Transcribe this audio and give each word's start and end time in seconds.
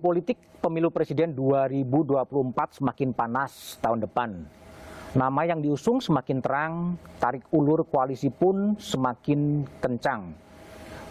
Politik 0.00 0.40
pemilu 0.64 0.88
presiden 0.88 1.36
2024 1.36 2.80
semakin 2.80 3.12
panas 3.12 3.76
tahun 3.84 4.08
depan. 4.08 4.48
Nama 5.12 5.42
yang 5.44 5.60
diusung 5.60 6.00
semakin 6.00 6.40
terang, 6.40 6.96
tarik 7.20 7.44
ulur 7.52 7.84
koalisi 7.84 8.32
pun 8.32 8.80
semakin 8.80 9.68
kencang. 9.76 10.32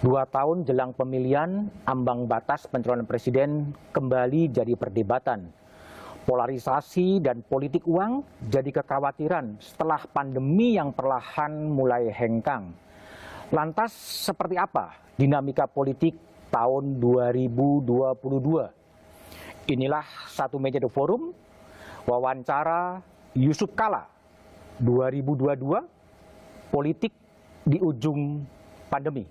Dua 0.02 0.26
tahun 0.26 0.66
jelang 0.66 0.98
pemilihan, 0.98 1.70
ambang 1.86 2.26
batas 2.26 2.66
pencalonan 2.66 3.06
presiden 3.06 3.78
kembali 3.94 4.50
jadi 4.50 4.74
perdebatan. 4.74 5.54
Polarisasi 6.26 7.22
dan 7.22 7.46
politik 7.46 7.86
uang 7.86 8.26
jadi 8.50 8.74
kekhawatiran 8.74 9.62
setelah 9.62 10.02
pandemi 10.10 10.82
yang 10.82 10.98
perlahan 10.98 11.70
mulai 11.70 12.10
hengkang. 12.10 12.74
Lantas 13.54 13.94
seperti 14.26 14.58
apa 14.58 14.98
dinamika 15.14 15.70
politik 15.70 16.18
tahun 16.50 16.98
2022? 16.98 18.79
Inilah 19.70 20.02
satu 20.26 20.58
meja 20.58 20.82
The 20.82 20.90
Forum, 20.90 21.30
wawancara 22.10 23.06
Yusuf 23.38 23.70
Kala 23.78 24.10
2022, 24.82 26.74
politik 26.74 27.14
di 27.70 27.78
ujung 27.78 28.50
pandemi. 28.90 29.30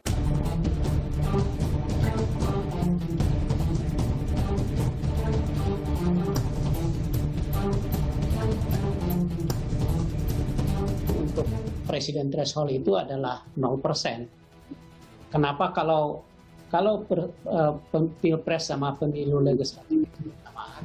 untuk 11.18 11.46
presiden 11.86 12.30
threshold 12.30 12.70
itu 12.70 12.94
adalah 12.94 13.42
0%. 13.58 15.34
Kenapa 15.34 15.74
kalau 15.74 16.27
kalau 16.68 17.00
per, 17.00 17.32
uh, 17.48 17.80
pilpres 18.20 18.68
sama 18.68 18.92
pemilu 18.92 19.40
legislatif 19.40 20.04
itu 20.04 20.18
bersamaan, 20.28 20.84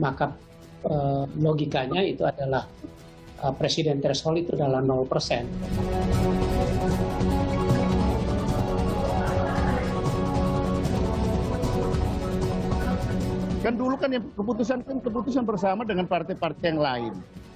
maka 0.00 0.32
uh, 0.88 1.28
logikanya 1.36 2.00
itu 2.00 2.24
adalah 2.24 2.64
uh, 3.44 3.52
presiden 3.52 4.00
threshold 4.00 4.40
itu 4.40 4.56
adalah 4.56 4.80
0%. 4.80 5.04
Kan 13.60 13.80
dulu 13.80 13.96
kan 13.96 14.08
yang 14.12 14.24
keputusan 14.36 14.84
kan 14.84 14.96
keputusan 15.04 15.44
bersama 15.44 15.84
dengan 15.84 16.08
partai-partai 16.08 16.64
yang 16.72 16.80
lain. 16.80 17.12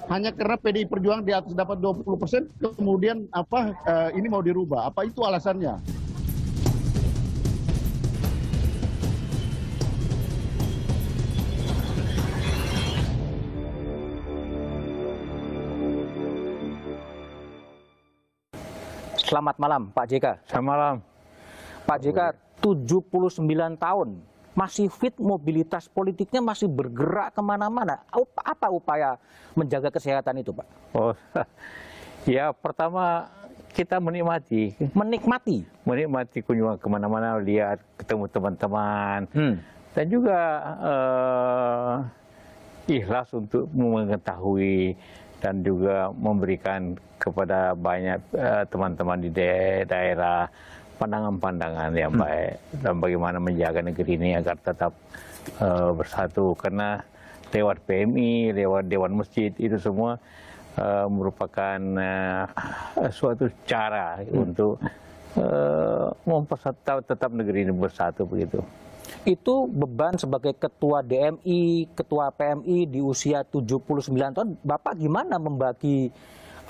Hanya 0.08 0.32
karena 0.32 0.56
PDI 0.56 0.88
Perjuangan 0.88 1.20
di 1.20 1.36
atas 1.36 1.52
dapat 1.52 1.84
20 1.84 2.16
persen, 2.16 2.48
kemudian 2.56 3.28
apa 3.28 3.76
ini 4.16 4.24
mau 4.24 4.40
dirubah? 4.40 4.88
Apa 4.88 5.04
itu 5.04 5.20
alasannya? 5.20 6.07
Selamat 19.28 19.60
malam 19.60 19.92
Pak 19.92 20.08
JK. 20.08 20.26
Selamat 20.48 20.68
malam. 20.72 20.94
Pak 21.84 22.00
JK 22.00 22.20
79 22.64 23.44
tahun 23.76 24.08
masih 24.56 24.88
fit 24.88 25.12
mobilitas 25.20 25.84
politiknya 25.84 26.40
masih 26.40 26.64
bergerak 26.64 27.36
ke 27.36 27.42
mana-mana. 27.44 28.00
Apa 28.40 28.72
upaya 28.72 29.20
menjaga 29.52 29.92
kesehatan 29.92 30.40
itu 30.40 30.56
Pak? 30.56 30.64
Oh, 30.96 31.12
ya 32.24 32.56
pertama 32.56 33.28
kita 33.76 34.00
menikmati. 34.00 34.72
Menikmati? 34.96 35.60
Menikmati 35.84 36.40
kunjungan 36.40 36.80
ke 36.80 36.88
mana-mana, 36.88 37.36
lihat 37.36 37.84
ketemu 38.00 38.32
teman-teman. 38.32 39.28
Hmm. 39.36 39.60
Dan 39.92 40.04
juga 40.08 40.40
uh, 40.80 41.94
ikhlas 42.88 43.28
untuk 43.36 43.68
mengetahui 43.76 44.96
dan 45.38 45.62
juga 45.62 46.10
memberikan 46.14 46.98
kepada 47.18 47.74
banyak 47.74 48.18
teman-teman 48.70 49.18
uh, 49.18 49.22
di 49.22 49.30
daerah 49.86 50.50
pandangan-pandangan 50.98 51.94
yang 51.94 52.12
hmm. 52.12 52.22
baik 52.22 52.54
dan 52.82 52.94
bagaimana 52.98 53.38
menjaga 53.38 53.80
negeri 53.80 54.18
ini 54.18 54.30
agar 54.34 54.58
tetap 54.58 54.92
uh, 55.62 55.94
bersatu 55.94 56.58
karena 56.58 57.00
lewat 57.54 57.80
PMI, 57.88 58.52
lewat 58.52 58.90
Dewan 58.90 59.14
Masjid 59.16 59.54
itu 59.56 59.78
semua 59.80 60.18
uh, 60.76 61.06
merupakan 61.08 61.78
uh, 61.80 62.44
suatu 63.16 63.48
cara 63.64 64.20
hmm. 64.20 64.34
untuk 64.36 64.82
uh, 65.38 66.12
mempersatu 66.26 67.00
tetap 67.06 67.30
negeri 67.32 67.64
ini 67.64 67.72
bersatu 67.72 68.26
begitu. 68.26 68.60
Itu 69.26 69.66
beban 69.66 70.14
sebagai 70.14 70.54
ketua 70.54 71.02
DMI, 71.02 71.90
ketua 71.96 72.30
PMI 72.30 72.86
di 72.86 73.00
usia 73.02 73.42
79 73.42 74.06
tahun, 74.34 74.48
Bapak 74.62 74.94
gimana 74.94 75.40
membagi 75.40 76.12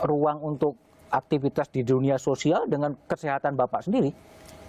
ruang 0.05 0.41
untuk 0.57 0.79
aktivitas 1.09 1.69
di 1.73 1.85
dunia 1.85 2.21
sosial 2.21 2.69
dengan 2.69 2.95
kesehatan 3.09 3.57
Bapak 3.57 3.85
sendiri? 3.85 4.13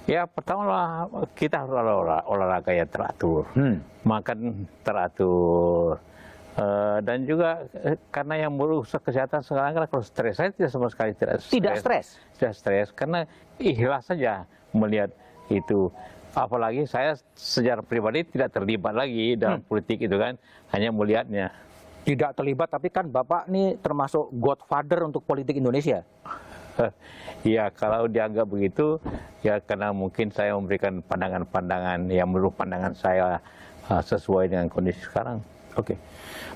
Ya 0.10 0.26
pertama 0.26 1.06
kita 1.38 1.68
harus 1.68 1.76
olah, 1.76 2.26
olahraga 2.26 2.74
yang 2.74 2.90
teratur, 2.90 3.46
hmm. 3.54 3.78
makan 4.02 4.66
teratur, 4.82 6.02
uh, 6.58 6.98
dan 7.06 7.30
juga 7.30 7.70
eh, 7.86 7.94
karena 8.10 8.48
yang 8.48 8.58
merusak 8.58 9.06
kesehatan 9.06 9.46
sekarang 9.46 9.78
kan 9.78 9.86
kalau 9.86 10.02
stres 10.02 10.42
saya 10.42 10.50
tidak 10.50 10.72
sama 10.74 10.90
sekali 10.90 11.14
tidak 11.14 11.38
stres. 11.38 11.54
Tidak 11.54 11.76
stres. 11.78 12.08
Tidak 12.40 12.54
stres 12.58 12.88
karena 12.98 13.30
ikhlas 13.62 14.10
saja 14.10 14.50
melihat 14.74 15.14
itu. 15.54 15.94
Apalagi 16.38 16.86
saya 16.86 17.18
secara 17.34 17.82
pribadi 17.82 18.22
tidak 18.26 18.54
terlibat 18.54 18.94
lagi 18.94 19.34
dalam 19.34 19.62
hmm. 19.62 19.68
politik 19.68 19.98
itu 20.06 20.16
kan, 20.16 20.38
hanya 20.72 20.94
melihatnya 20.94 21.50
tidak 22.08 22.32
terlibat, 22.34 22.68
tapi 22.72 22.88
kan 22.90 23.06
Bapak 23.06 23.46
ini 23.52 23.76
termasuk 23.78 24.32
godfather 24.34 25.06
untuk 25.06 25.24
politik 25.26 25.58
Indonesia. 25.58 26.04
Ya 27.44 27.72
kalau 27.72 28.08
dianggap 28.08 28.52
begitu, 28.52 29.00
ya 29.44 29.64
karena 29.64 29.96
mungkin 29.96 30.28
saya 30.28 30.56
memberikan 30.56 31.00
pandangan-pandangan 31.04 32.08
yang 32.12 32.28
menurut 32.28 32.52
pandangan 32.52 32.92
saya 32.96 33.40
uh, 33.88 34.04
sesuai 34.04 34.52
dengan 34.52 34.68
kondisi 34.68 35.00
sekarang. 35.08 35.40
Oke, 35.80 35.96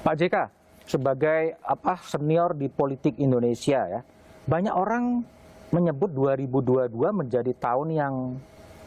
Pak 0.03 0.15
JK 0.19 0.35
sebagai 0.83 1.55
apa 1.63 1.95
senior 2.03 2.51
di 2.51 2.67
politik 2.67 3.15
Indonesia 3.15 3.79
ya, 3.83 4.01
banyak 4.43 4.75
orang 4.75 5.23
menyebut 5.71 6.11
2022 6.11 6.91
menjadi 6.91 7.51
tahun 7.55 7.87
yang 7.91 8.13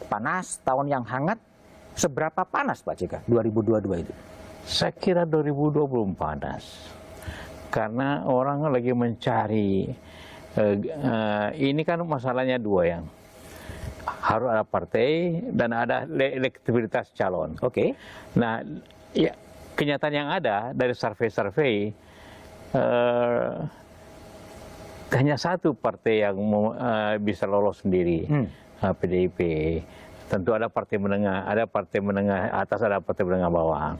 panas, 0.05 0.61
tahun 0.61 0.85
yang 0.93 1.03
hangat. 1.03 1.41
Seberapa 1.97 2.45
panas 2.45 2.85
Pak 2.85 2.93
JK 2.93 3.13
2022 3.25 4.05
itu? 4.05 4.13
Saya 4.69 4.93
kira 4.93 5.25
2020 5.25 6.13
panas. 6.13 6.93
Karena 7.73 8.21
orang 8.29 8.69
lagi 8.69 8.93
mencari, 8.93 9.89
uh, 10.55 10.75
uh, 10.77 11.49
ini 11.57 11.81
kan 11.81 12.05
masalahnya 12.05 12.61
dua 12.61 12.83
yang. 12.85 13.05
Harus 14.07 14.47
ada 14.47 14.63
partai 14.63 15.41
dan 15.51 15.75
ada 15.75 16.07
elektabilitas 16.07 17.11
calon. 17.11 17.59
Oke. 17.59 17.71
Okay. 17.75 17.89
Nah, 18.39 18.63
ya, 19.11 19.35
kenyataan 19.75 20.15
yang 20.15 20.29
ada 20.31 20.71
dari 20.71 20.95
survei-survei, 20.95 21.91
uh, 22.71 23.67
hanya 25.13 25.35
satu 25.39 25.71
partai 25.71 26.25
yang 26.25 26.35
uh, 26.41 27.15
bisa 27.21 27.47
lolos 27.47 27.85
sendiri, 27.85 28.27
hmm. 28.27 28.47
PDIP. 28.81 29.39
Tentu 30.27 30.51
ada 30.51 30.67
partai 30.67 30.99
menengah, 30.99 31.47
ada 31.47 31.63
partai 31.63 31.99
menengah 32.03 32.51
atas, 32.51 32.83
ada 32.83 32.99
partai 32.99 33.23
menengah 33.23 33.47
bawah. 33.47 33.95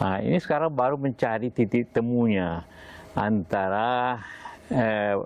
Nah, 0.00 0.16
ini 0.24 0.40
sekarang 0.40 0.72
baru 0.72 0.96
mencari 0.96 1.52
titik 1.52 1.92
temunya 1.92 2.64
antara 3.12 4.16
eh, 4.72 5.20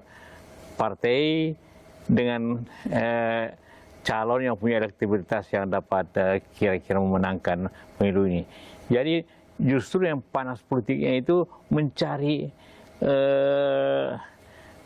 partai 0.75 1.55
dengan 2.11 2.59
eh, 2.91 3.55
calon 4.05 4.45
yang 4.45 4.57
punya 4.59 4.83
elektabilitas 4.83 5.47
yang 5.55 5.71
dapat 5.71 6.07
eh, 6.19 6.37
kira-kira 6.59 6.99
eh, 6.99 7.03
memenangkan 7.03 7.59
pemilu 7.97 8.27
ini. 8.27 8.43
Jadi 8.91 9.25
justru 9.63 10.05
yang 10.05 10.21
panas 10.21 10.59
politiknya 10.67 11.23
itu 11.23 11.47
mencari 11.71 12.51
eh, 13.01 14.09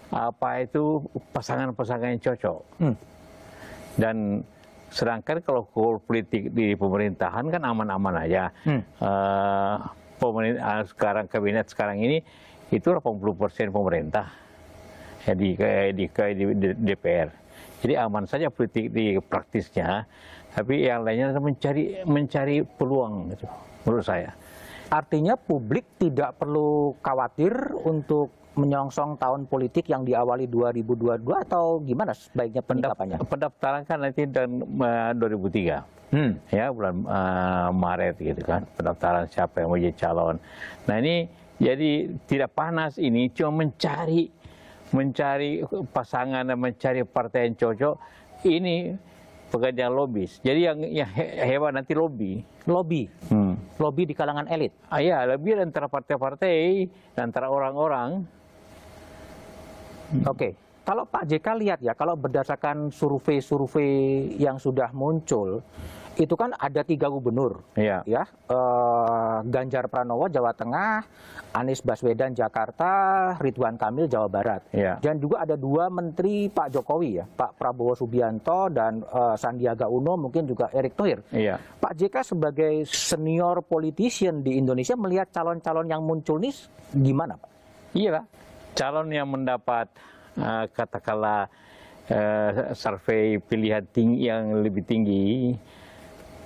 apa 0.08 0.48
itu 0.60 1.04
pasangan-pasangan 1.32 2.16
yang 2.16 2.22
cocok. 2.22 2.60
Hmm. 2.80 2.96
Dan 3.98 4.46
Sedangkan 4.88 5.44
kalau 5.44 5.68
politik 6.00 6.52
di 6.52 6.72
pemerintahan 6.72 7.44
kan 7.52 7.62
aman-aman 7.64 8.24
aja. 8.24 8.48
Hmm. 8.64 8.82
Uh, 9.00 9.76
pemerintah 10.16 10.82
sekarang 10.88 11.24
kabinet 11.28 11.68
sekarang 11.68 12.00
ini 12.00 12.24
itu 12.72 12.90
80 12.90 13.20
persen 13.38 13.68
pemerintah 13.70 14.32
ya, 15.24 15.32
di, 15.36 15.54
di, 15.94 16.04
di, 16.08 16.44
di 16.56 16.68
DPR. 16.74 17.28
Jadi 17.78 17.94
aman 17.94 18.26
saja 18.26 18.50
politik 18.50 18.90
di 18.90 19.14
praktisnya, 19.22 20.02
tapi 20.50 20.88
yang 20.88 21.06
lainnya 21.06 21.30
mencari 21.38 22.02
mencari 22.02 22.66
peluang 22.66 23.30
gitu, 23.36 23.46
menurut 23.86 24.02
saya. 24.02 24.34
Artinya 24.88 25.38
publik 25.38 26.00
tidak 26.00 26.40
perlu 26.42 26.96
khawatir 26.98 27.54
untuk 27.86 28.34
menyongsong 28.58 29.14
tahun 29.16 29.46
politik 29.46 29.86
yang 29.86 30.02
diawali 30.02 30.50
2022 30.50 31.22
atau 31.46 31.78
gimana 31.80 32.10
sebaiknya 32.10 32.60
penyikapannya? 32.60 33.18
Pendaftaran 33.22 33.82
kan 33.86 33.98
nanti 34.02 34.26
dan 34.26 34.58
uh, 34.82 35.14
2003. 35.14 35.96
Hmm. 36.08 36.40
ya 36.48 36.72
bulan 36.72 37.04
uh, 37.04 37.68
Maret 37.68 38.16
gitu 38.16 38.40
kan 38.40 38.64
pendaftaran 38.72 39.28
siapa 39.28 39.60
yang 39.60 39.68
mau 39.68 39.76
jadi 39.76 39.92
calon. 39.92 40.40
Nah 40.88 40.96
ini 40.98 41.28
jadi 41.60 42.08
tidak 42.24 42.56
panas 42.56 42.96
ini 42.96 43.28
cuma 43.28 43.60
mencari 43.60 44.32
mencari 44.88 45.60
pasangan 45.92 46.48
dan 46.48 46.56
mencari 46.56 47.04
partai 47.04 47.52
yang 47.52 47.60
cocok 47.60 47.94
ini 48.48 48.96
pekerjaan 49.52 49.92
lobis. 49.92 50.40
Jadi 50.40 50.60
yang 50.64 50.80
yang 50.80 51.10
he- 51.12 51.44
hebat 51.44 51.76
nanti 51.76 51.92
lobby. 51.92 52.40
Lobby, 52.64 53.08
Hmm. 53.28 53.56
lobby 53.76 54.04
di 54.04 54.16
kalangan 54.16 54.48
elit. 54.48 54.72
Ah, 54.88 55.00
ya, 55.00 55.24
lebih 55.24 55.56
antara 55.56 55.88
partai-partai, 55.88 56.88
antara 57.16 57.48
orang-orang. 57.48 58.24
Oke, 60.24 60.56
kalau 60.82 61.04
Pak 61.04 61.28
JK 61.28 61.46
lihat 61.60 61.78
ya, 61.84 61.92
kalau 61.92 62.16
berdasarkan 62.16 62.88
survei-survei 62.88 63.92
yang 64.40 64.56
sudah 64.56 64.88
muncul, 64.90 65.60
itu 66.16 66.34
kan 66.34 66.50
ada 66.56 66.82
tiga 66.82 67.06
gubernur, 67.06 67.62
Ya. 67.78 68.02
ya, 68.02 68.26
eh, 68.26 69.36
Ganjar 69.46 69.86
Pranowo 69.86 70.26
Jawa 70.26 70.50
Tengah, 70.50 71.06
Anies 71.54 71.78
Baswedan 71.78 72.34
Jakarta, 72.34 72.90
Ridwan 73.38 73.78
Kamil 73.78 74.10
Jawa 74.10 74.26
Barat, 74.26 74.66
Ya. 74.74 74.98
dan 74.98 75.22
juga 75.22 75.46
ada 75.46 75.54
dua 75.54 75.86
menteri 75.86 76.50
Pak 76.50 76.74
Jokowi 76.74 77.22
ya, 77.22 77.24
Pak 77.28 77.54
Prabowo 77.54 77.94
Subianto 77.94 78.66
dan 78.66 79.04
eh, 79.04 79.36
Sandiaga 79.38 79.86
Uno, 79.86 80.18
mungkin 80.18 80.48
juga 80.48 80.72
Erick 80.74 80.98
Thohir. 80.98 81.22
Iya. 81.30 81.60
Pak 81.78 81.94
JK 81.94 82.34
sebagai 82.34 82.82
senior 82.82 83.62
politician 83.62 84.42
di 84.42 84.58
Indonesia 84.58 84.98
melihat 84.98 85.30
calon-calon 85.30 85.86
yang 85.86 86.02
muncul 86.02 86.42
ini 86.42 86.50
gimana, 86.98 87.38
Pak? 87.38 87.50
Iya, 87.94 88.26
calon 88.78 89.10
yang 89.10 89.26
mendapat 89.26 89.90
eh, 90.38 90.64
katakanlah 90.70 91.50
eh, 92.06 92.70
survei 92.78 93.42
pilihan 93.42 93.82
tinggi 93.90 94.30
yang 94.30 94.62
lebih 94.62 94.86
tinggi, 94.86 95.58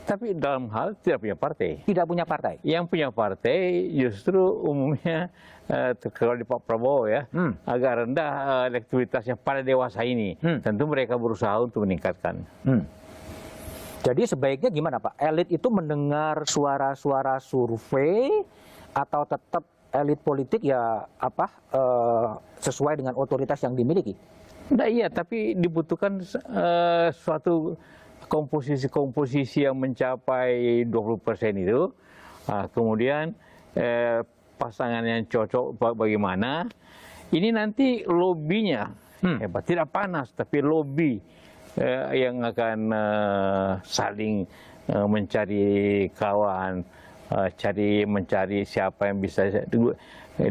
tapi 0.09 0.33
dalam 0.33 0.73
hal 0.73 0.97
tidak 1.05 1.21
punya 1.21 1.37
partai. 1.37 1.71
Tidak 1.85 2.05
punya 2.09 2.25
partai. 2.25 2.57
Yang 2.65 2.85
punya 2.89 3.09
partai 3.13 3.93
justru 3.93 4.41
umumnya 4.65 5.29
eh, 5.69 5.93
kalau 6.17 6.35
di 6.35 6.49
Pak 6.49 6.65
Prabowo 6.65 7.05
ya 7.07 7.29
Hmm. 7.31 7.53
agak 7.69 8.09
rendah 8.09 8.33
eh, 8.33 8.63
elektabilitasnya 8.73 9.37
pada 9.37 9.61
dewasa 9.61 10.01
ini. 10.03 10.41
Hmm. 10.41 10.65
Tentu 10.65 10.89
mereka 10.89 11.21
berusaha 11.21 11.61
untuk 11.61 11.85
meningkatkan. 11.85 12.41
Hmm. 12.65 12.83
Jadi 14.03 14.27
sebaiknya 14.27 14.67
gimana 14.75 14.99
Pak? 14.99 15.15
Elit 15.15 15.47
itu 15.55 15.71
mendengar 15.71 16.43
suara-suara 16.43 17.39
survei 17.39 18.43
atau 18.91 19.23
tetap 19.23 19.63
elit 19.93 20.21
politik 20.21 20.65
ya 20.65 20.81
apa 21.17 21.47
eh, 21.71 22.29
sesuai 22.59 22.99
dengan 22.99 23.15
otoritas 23.15 23.61
yang 23.61 23.77
dimiliki? 23.77 24.17
Nah 24.73 24.89
iya, 24.89 25.07
tapi 25.07 25.53
dibutuhkan 25.53 26.21
eh, 26.33 27.09
suatu 27.13 27.77
komposisi-komposisi 28.27 29.65
yang 29.65 29.77
mencapai 29.77 30.83
20% 30.89 30.89
itu. 31.59 31.93
Ah, 32.45 32.67
kemudian 32.67 33.37
eh, 33.73 34.25
pasangan 34.57 35.05
yang 35.05 35.23
cocok 35.27 35.77
ba- 35.77 35.95
bagaimana. 35.95 36.67
Ini 37.33 37.49
nanti 37.51 38.05
lobbynya 38.05 39.01
Hmm. 39.23 39.39
hebat, 39.39 39.63
tidak 39.63 39.95
panas, 39.95 40.35
tapi 40.35 40.59
lobby 40.59 41.23
eh, 41.79 42.05
yang 42.19 42.43
akan 42.43 42.79
eh, 42.91 43.71
saling 43.87 44.43
eh, 44.91 45.07
mencari 45.07 45.67
kawan, 46.11 46.83
eh, 47.33 47.49
cari 47.57 48.05
mencari 48.05 48.63
siapa 48.63 49.09
yang 49.09 49.19
bisa 49.19 49.49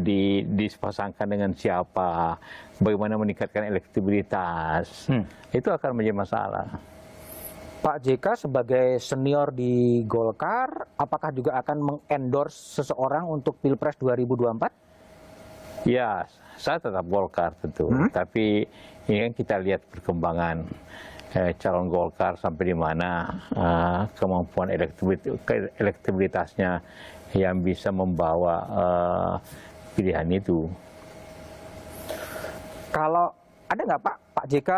di, 0.01 0.41
dipasangkan 0.41 1.27
dengan 1.29 1.51
siapa, 1.53 2.37
bagaimana 2.77 3.17
meningkatkan 3.17 3.69
elektabilitas, 3.69 5.05
Hmm. 5.05 5.25
itu 5.49 5.69
akan 5.69 5.93
menjadi 5.93 6.17
masalah. 6.17 6.67
Pak 7.81 7.97
JK 7.97 8.45
sebagai 8.45 9.01
senior 9.01 9.49
di 9.49 10.05
Golkar, 10.05 10.85
apakah 10.93 11.33
juga 11.33 11.57
akan 11.57 11.77
mengendorse 11.81 12.77
seseorang 12.77 13.25
untuk 13.25 13.57
Pilpres 13.57 13.97
2024? 13.97 14.69
Ya, 15.81 16.29
saya 16.61 16.77
tetap 16.77 17.01
Golkar 17.09 17.57
tentu, 17.57 17.89
Hmm? 17.89 18.05
tapi 18.13 18.69
ini 19.09 19.17
kan 19.25 19.33
kita 19.33 19.55
lihat 19.57 19.81
perkembangan 19.89 20.61
eh, 21.31 21.51
calon 21.55 21.87
Golkar 21.87 22.35
sampai 22.35 22.71
di 22.71 22.75
mana 22.75 23.27
eh, 23.51 24.01
kemampuan 24.15 24.69
elektabilit- 24.69 25.39
ke- 25.43 25.71
elektabilitasnya 25.75 26.83
yang 27.31 27.63
bisa 27.63 27.89
membawa 27.89 28.55
eh, 28.67 29.33
pilihan 29.95 30.27
itu. 30.29 30.67
Kalau 32.91 33.31
ada 33.67 33.81
nggak 33.87 34.03
Pak, 34.03 34.15
Pak 34.35 34.45
JK 34.51 34.71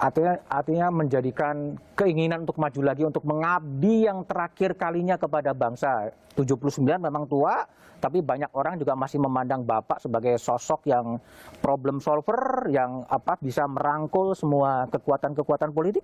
artinya, 0.00 0.34
artinya 0.48 0.88
menjadikan 0.88 1.76
keinginan 1.92 2.48
untuk 2.48 2.56
maju 2.56 2.80
lagi, 2.80 3.04
untuk 3.04 3.22
mengabdi 3.28 4.08
yang 4.08 4.24
terakhir 4.24 4.74
kalinya 4.74 5.20
kepada 5.20 5.52
bangsa. 5.52 6.08
79 6.34 6.96
memang 6.96 7.28
tua, 7.28 7.68
tapi 8.00 8.24
banyak 8.24 8.48
orang 8.56 8.80
juga 8.80 8.96
masih 8.96 9.20
memandang 9.20 9.60
Bapak 9.60 10.00
sebagai 10.00 10.40
sosok 10.40 10.88
yang 10.88 11.20
problem 11.60 12.00
solver, 12.00 12.64
yang 12.72 13.04
apa 13.12 13.36
bisa 13.36 13.68
merangkul 13.68 14.32
semua 14.32 14.88
kekuatan-kekuatan 14.88 15.76
politik. 15.76 16.02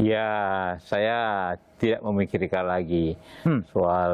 Ya, 0.00 0.76
saya 0.80 1.52
tidak 1.76 2.00
memikirkan 2.04 2.64
lagi 2.64 3.16
Hmm. 3.44 3.64
soal 3.72 4.12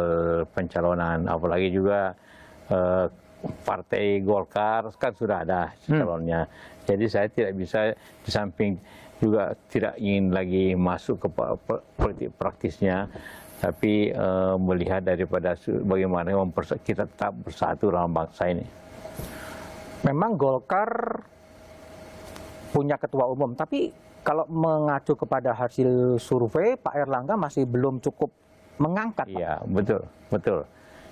pencalonan, 0.55 1.27
apalagi 1.27 1.75
juga 1.75 2.15
eh, 2.69 3.07
partai 3.63 4.19
Golkar 4.23 4.91
kan 4.99 5.13
sudah 5.15 5.47
ada 5.47 5.71
Hmm. 5.87 6.03
calonnya. 6.03 6.41
Jadi 6.89 7.05
saya 7.07 7.29
tidak 7.31 7.53
bisa 7.55 7.93
di 7.95 8.31
samping 8.31 8.81
juga 9.19 9.55
tidak 9.71 9.99
ingin 9.99 10.31
lagi 10.31 10.73
masuk 10.79 11.27
ke 11.27 11.29
politik 11.99 12.31
praktisnya, 12.39 13.11
tapi 13.59 14.15
eh, 14.15 14.55
melihat 14.59 15.03
daripada 15.03 15.59
bagaimana 15.83 16.31
kita 16.87 17.05
tetap 17.07 17.35
bersatu 17.43 17.91
dalam 17.91 18.15
bangsa 18.15 18.47
ini. 18.51 18.67
Memang 20.07 20.39
Golkar 20.39 21.23
punya 22.71 22.95
ketua 22.95 23.27
umum, 23.27 23.59
tapi 23.59 23.91
kalau 24.23 24.47
mengacu 24.47 25.19
kepada 25.19 25.51
hasil 25.51 26.21
survei, 26.23 26.79
Pak 26.79 26.95
Erlangga 26.95 27.35
masih 27.35 27.67
belum 27.67 27.99
cukup 27.99 28.31
mengangkat. 28.79 29.27
Iya, 29.27 29.59
betul, 29.67 30.07
betul. 30.31 30.63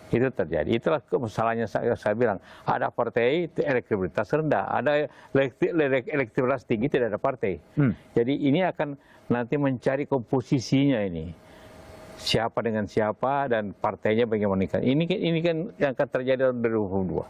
Itu 0.06 0.30
terjadi. 0.30 0.70
Itulah 0.70 1.02
kesalahannya 1.02 1.66
saya, 1.66 1.98
saya 1.98 2.14
bilang. 2.14 2.38
Ada 2.62 2.94
partai 2.94 3.50
elektabilitas 3.50 4.30
rendah, 4.30 4.70
ada 4.70 5.10
elektabilitas 6.14 6.62
tinggi 6.62 6.86
tidak 6.86 7.14
ada 7.14 7.20
partai. 7.20 7.58
Hmm. 7.74 7.90
Jadi 8.14 8.46
ini 8.46 8.62
akan 8.62 8.94
nanti 9.26 9.58
mencari 9.58 10.06
komposisinya 10.06 11.02
ini. 11.02 11.34
Siapa 12.16 12.64
dengan 12.64 12.88
siapa 12.88 13.50
dan 13.50 13.74
partainya 13.76 14.24
bagaimana. 14.24 14.64
Ini 14.64 15.04
kan- 15.04 15.20
ini 15.20 15.38
kan 15.42 15.56
yang 15.76 15.92
akan 15.92 16.08
terjadi 16.08 16.48
tahun 16.48 16.62
2022. 16.64 17.26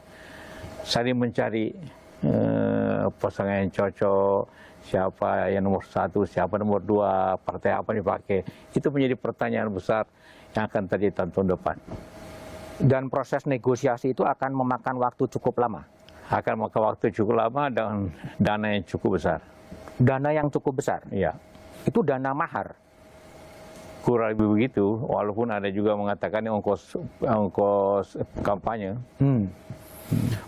Saling 0.87 1.17
mencari 1.19 1.75
eh, 2.25 3.05
pasangan 3.21 3.61
yang 3.61 3.73
cocok, 3.73 4.43
siapa 4.89 5.53
yang 5.53 5.69
nomor 5.69 5.85
satu, 5.85 6.25
siapa 6.25 6.57
nomor 6.57 6.81
dua, 6.81 7.37
partai 7.37 7.77
apa 7.77 7.93
yang 7.93 8.01
dipakai. 8.07 8.41
Itu 8.73 8.89
menjadi 8.89 9.19
pertanyaan 9.19 9.69
besar 9.69 10.09
yang 10.57 10.65
akan 10.65 10.83
terjadi 10.89 11.29
tahun 11.29 11.53
depan. 11.59 11.77
Dan 12.77 13.09
proses 13.09 13.49
negosiasi 13.49 14.13
itu 14.13 14.21
akan 14.21 14.53
memakan 14.53 15.01
waktu 15.01 15.25
cukup 15.33 15.65
lama. 15.65 15.89
Akan 16.29 16.61
memakan 16.61 16.93
waktu 16.93 17.09
cukup 17.15 17.41
lama 17.41 17.73
dan 17.73 18.13
dana 18.37 18.77
yang 18.77 18.85
cukup 18.85 19.17
besar. 19.17 19.41
Dana 19.97 20.29
yang 20.29 20.53
cukup 20.53 20.85
besar, 20.85 21.01
Ya, 21.09 21.33
itu 21.89 22.05
dana 22.05 22.37
mahar. 22.37 22.77
kurang 24.07 24.39
lebih 24.39 24.47
begitu. 24.55 25.03
Walaupun 25.03 25.51
ada 25.51 25.67
juga 25.67 25.99
mengatakan 25.99 26.39
ongkos 26.47 26.95
ongkos 27.19 28.15
kampanye. 28.39 28.95
Hmm. 29.19 29.51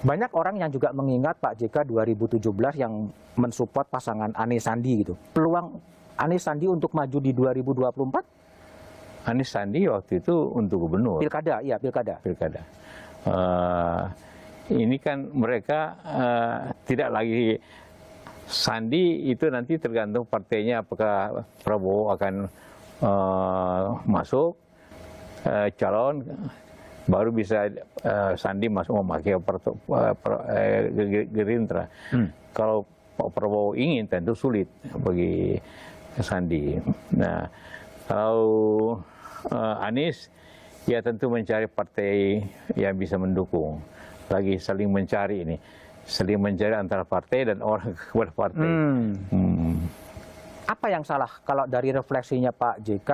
Banyak 0.06 0.30
orang 0.30 0.62
yang 0.62 0.70
juga 0.70 0.94
mengingat 0.94 1.42
Pak 1.42 1.58
JK 1.58 1.82
2017 1.90 2.38
yang 2.78 3.10
mensupport 3.34 3.82
pasangan 3.90 4.30
Anies 4.38 4.62
Sandi 4.62 5.02
gitu. 5.02 5.18
Peluang 5.34 5.74
Anies 6.14 6.46
Sandi 6.46 6.70
untuk 6.70 6.94
maju 6.94 7.18
di 7.18 7.34
2024 7.34 8.37
Anies 9.26 9.50
Sandi 9.50 9.88
waktu 9.88 10.22
itu 10.22 10.52
untuk 10.54 10.86
gubernur 10.86 11.18
pilkada, 11.18 11.58
iya 11.60 11.76
pilkada. 11.80 12.20
pilkada. 12.22 12.62
Eh, 13.26 14.02
ini 14.78 14.96
kan 15.00 15.26
mereka 15.32 15.96
eh, 16.04 16.58
tidak 16.86 17.08
lagi 17.10 17.58
Sandi 18.48 19.28
itu 19.28 19.50
nanti 19.52 19.76
tergantung 19.76 20.24
partainya 20.24 20.80
apakah 20.80 21.44
Prabowo 21.60 22.14
akan 22.14 22.48
eh, 23.02 23.84
masuk 24.08 24.56
eh, 25.44 25.68
calon 25.76 26.24
baru 27.08 27.32
bisa 27.32 27.68
eh, 27.68 28.32
Sandi 28.36 28.68
masuk 28.68 29.00
memakai 29.00 29.36
Ge- 30.94 31.28
Gerindra. 31.28 31.84
Hmm. 32.12 32.28
Kalau 32.56 32.88
Pak 33.18 33.34
Prabowo 33.34 33.74
ingin 33.76 34.06
tentu 34.08 34.32
sulit 34.32 34.70
bagi 34.94 35.58
Sandi. 36.18 36.78
Nah, 37.18 37.44
kalau 38.08 38.40
eh, 39.52 39.86
Anies 39.86 40.32
ya 40.88 41.04
tentu 41.04 41.28
mencari 41.28 41.68
partai 41.68 42.40
yang 42.74 42.96
bisa 42.96 43.20
mendukung. 43.20 43.84
lagi 44.28 44.60
saling 44.60 44.92
mencari 44.92 45.40
ini, 45.40 45.56
saling 46.04 46.36
mencari 46.36 46.76
antara 46.76 47.00
partai 47.00 47.48
dan 47.48 47.64
orang 47.64 47.96
kepada 48.12 48.32
partai. 48.36 48.68
Hmm. 48.68 49.16
Hmm. 49.32 49.76
Apa 50.68 50.92
yang 50.92 51.00
salah 51.00 51.32
kalau 51.48 51.64
dari 51.64 51.96
refleksinya 51.96 52.52
Pak 52.52 52.84
JK, 52.84 53.10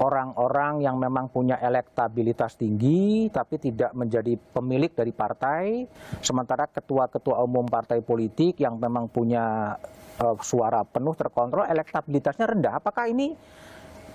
orang-orang 0.00 0.84
yang 0.84 1.00
memang 1.00 1.32
punya 1.32 1.56
elektabilitas 1.56 2.60
tinggi 2.60 3.32
tapi 3.32 3.56
tidak 3.64 3.96
menjadi 3.96 4.36
pemilik 4.36 4.92
dari 4.92 5.08
partai, 5.08 5.88
sementara 6.20 6.68
ketua-ketua 6.68 7.40
umum 7.48 7.64
partai 7.64 8.04
politik 8.04 8.60
yang 8.60 8.76
memang 8.76 9.08
punya 9.08 9.76
uh, 10.20 10.36
suara 10.44 10.84
penuh 10.84 11.16
terkontrol, 11.16 11.64
elektabilitasnya 11.64 12.44
rendah. 12.44 12.76
Apakah 12.76 13.08
ini 13.08 13.32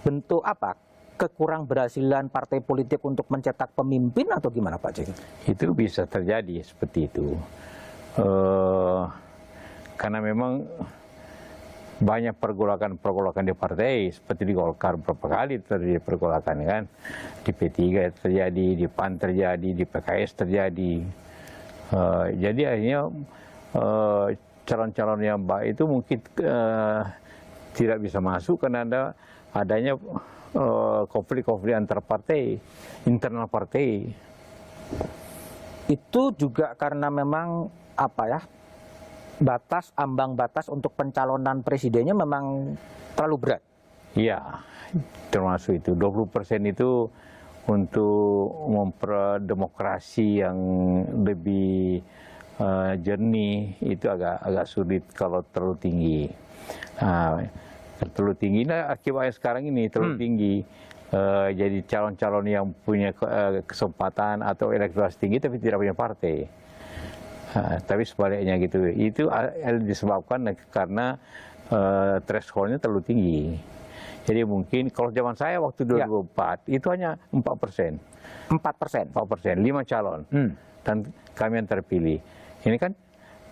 bentuk 0.06 0.46
apa? 0.46 0.78
Kekurang 1.18 1.66
berhasilan 1.66 2.30
partai 2.30 2.62
politik 2.62 3.02
untuk 3.02 3.26
mencetak 3.34 3.74
pemimpin 3.74 4.30
atau 4.30 4.54
gimana 4.54 4.78
Pak 4.78 4.92
JK? 5.02 5.10
Itu 5.50 5.74
bisa 5.74 6.06
terjadi 6.06 6.62
seperti 6.62 7.10
itu. 7.10 7.34
Uh, 8.20 9.10
karena 9.98 10.20
memang 10.22 10.62
banyak 11.96 12.36
pergolakan-pergolakan 12.36 13.48
di 13.48 13.56
partai 13.56 14.12
seperti 14.12 14.44
di 14.44 14.54
Golkar 14.54 15.00
berapa 15.00 15.26
kali 15.32 15.64
terjadi 15.64 16.04
pergolakan 16.04 16.58
kan 16.68 16.84
di 17.48 17.52
P3 17.56 17.80
terjadi 18.20 18.68
di 18.76 18.86
PAN 18.92 19.16
terjadi 19.16 19.70
di 19.72 19.84
PKS 19.88 20.44
terjadi 20.44 20.94
uh, 21.96 22.28
jadi 22.36 22.76
akhirnya 22.76 23.02
uh, 23.80 24.28
calon-calon 24.68 25.22
yang 25.24 25.40
baik 25.40 25.80
itu 25.80 25.84
mungkin 25.88 26.20
uh, 26.44 27.08
tidak 27.72 28.04
bisa 28.04 28.20
masuk 28.20 28.60
karena 28.60 28.84
ada 28.84 29.02
adanya 29.56 29.96
konflik-konflik 31.08 31.72
uh, 31.72 31.80
antar 31.80 32.04
partai 32.04 32.60
internal 33.08 33.48
partai 33.48 34.12
itu 35.88 36.22
juga 36.36 36.76
karena 36.76 37.08
memang 37.08 37.72
apa 37.96 38.24
ya 38.28 38.42
batas 39.40 39.92
ambang 39.96 40.36
batas 40.36 40.68
untuk 40.72 40.96
pencalonan 40.96 41.60
presidennya 41.64 42.16
memang 42.16 42.76
terlalu 43.16 43.36
berat. 43.40 43.62
Iya, 44.16 44.64
termasuk 45.28 45.84
itu 45.84 45.92
20 45.92 46.32
persen 46.32 46.64
itu 46.64 47.12
untuk 47.68 48.48
memperdemokrasi 48.72 50.40
yang 50.40 50.58
lebih 51.26 52.00
uh, 52.62 52.96
jernih 52.96 53.76
itu 53.84 54.08
agak 54.08 54.40
agak 54.40 54.66
sulit 54.72 55.04
kalau 55.12 55.44
terlalu 55.52 55.76
tinggi. 55.84 56.22
Nah, 57.02 57.44
terlalu 58.14 58.36
tinggi, 58.36 58.62
nah 58.68 58.92
akibatnya 58.92 59.34
sekarang 59.34 59.64
ini 59.68 59.88
terlalu 59.88 60.14
hmm. 60.16 60.22
tinggi. 60.22 60.56
Uh, 61.06 61.54
jadi 61.54 61.80
calon-calon 61.86 62.46
yang 62.50 62.66
punya 62.82 63.14
uh, 63.24 63.62
kesempatan 63.64 64.42
atau 64.42 64.74
elektoral 64.74 65.14
tinggi 65.14 65.38
tapi 65.38 65.62
tidak 65.62 65.80
punya 65.80 65.96
partai. 65.96 66.50
Nah, 67.56 67.80
tapi 67.88 68.04
sebaliknya 68.04 68.60
gitu. 68.60 68.84
Itu 68.92 69.32
disebabkan 69.88 70.44
karena 70.74 71.16
uh, 71.72 72.20
thresholdnya 72.26 72.84
terlalu 72.84 73.02
tinggi. 73.06 73.42
Jadi 74.26 74.42
mungkin 74.44 74.90
kalau 74.90 75.14
zaman 75.14 75.38
saya 75.38 75.62
waktu 75.62 75.86
2004 75.86 75.96
ya. 75.96 76.82
itu 76.82 76.88
hanya 76.92 77.10
4 77.30 77.46
persen. 77.62 78.02
4 78.50 78.60
persen? 78.60 79.06
4 79.14 79.32
persen, 79.32 79.56
5 79.62 79.86
calon. 79.88 80.22
Hmm. 80.34 80.52
Dan 80.82 81.06
kami 81.38 81.62
yang 81.62 81.70
terpilih. 81.70 82.20
Ini 82.66 82.78
kan 82.82 82.92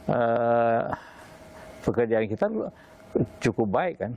uh, 0.10 0.90
pekerjaan 1.86 2.26
kita 2.26 2.50
cukup 3.40 3.68
baik 3.70 3.96
kan. 4.02 4.12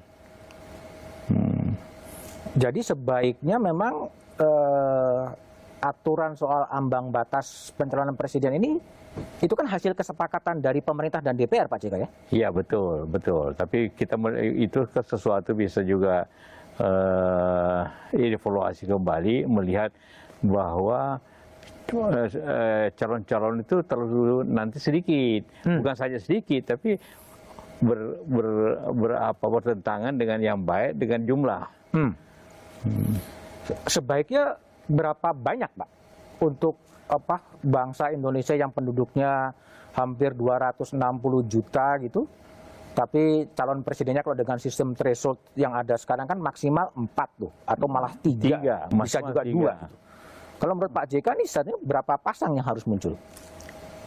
Jadi 2.57 2.81
sebaiknya 2.81 3.61
memang 3.61 4.09
uh, 4.41 5.25
aturan 5.85 6.33
soal 6.33 6.65
ambang 6.73 7.13
batas 7.13 7.69
pencalonan 7.77 8.17
presiden 8.17 8.57
ini 8.57 8.81
itu 9.45 9.53
kan 9.53 9.69
hasil 9.69 9.93
kesepakatan 9.97 10.61
dari 10.61 10.81
pemerintah 10.81 11.21
dan 11.21 11.37
DPR 11.37 11.69
Pak 11.69 11.79
JK 11.85 11.95
ya? 12.01 12.09
Iya 12.33 12.49
betul, 12.53 13.05
betul. 13.09 13.53
Tapi 13.57 13.93
kita 13.93 14.17
itu 14.57 14.89
sesuatu 15.05 15.53
bisa 15.53 15.85
juga 15.85 16.25
uh, 16.81 17.85
evaluasi 18.13 18.89
kembali 18.89 19.49
melihat 19.49 19.93
bahwa 20.45 21.17
eh, 21.89 22.93
calon-calon 22.93 23.65
itu 23.65 23.81
terlalu 23.89 24.45
nanti 24.45 24.77
sedikit, 24.77 25.49
hmm. 25.65 25.81
bukan 25.81 25.97
saja 25.97 26.21
sedikit, 26.21 26.77
tapi 26.77 27.01
ber, 27.81 28.21
ber, 28.29 28.47
ber, 28.93 29.11
apa, 29.17 29.45
bertentangan 29.49 30.13
dengan 30.13 30.39
yang 30.45 30.61
baik 30.61 31.01
dengan 31.01 31.25
jumlah. 31.25 31.65
Hmm. 31.97 32.13
Hmm. 32.87 33.19
Sebaiknya 33.90 34.55
berapa 34.87 35.35
banyak 35.35 35.71
Pak 35.75 35.90
untuk 36.38 36.78
apa 37.11 37.43
bangsa 37.62 38.14
Indonesia 38.14 38.55
yang 38.55 38.71
penduduknya 38.71 39.50
hampir 39.95 40.35
260 40.35 40.95
juta 41.50 41.99
gitu. 42.02 42.23
Tapi 42.97 43.52
calon 43.52 43.85
presidennya 43.85 44.25
kalau 44.25 44.38
dengan 44.38 44.57
sistem 44.57 44.97
threshold 44.97 45.37
yang 45.52 45.76
ada 45.76 46.00
sekarang 46.00 46.25
kan 46.25 46.40
maksimal 46.40 46.88
4 46.97 47.12
tuh 47.37 47.52
atau 47.69 47.87
malah 47.93 48.14
3, 48.25 48.25
tiga 48.25 48.88
bisa 48.88 49.21
juga 49.21 49.45
2 49.45 49.52
gitu. 49.52 49.69
Kalau 50.57 50.73
menurut 50.73 50.93
Pak 50.97 51.05
JK 51.12 51.26
ini 51.37 51.45
saatnya 51.45 51.76
berapa 51.76 52.16
pasang 52.16 52.57
yang 52.57 52.64
harus 52.64 52.88
muncul? 52.88 53.12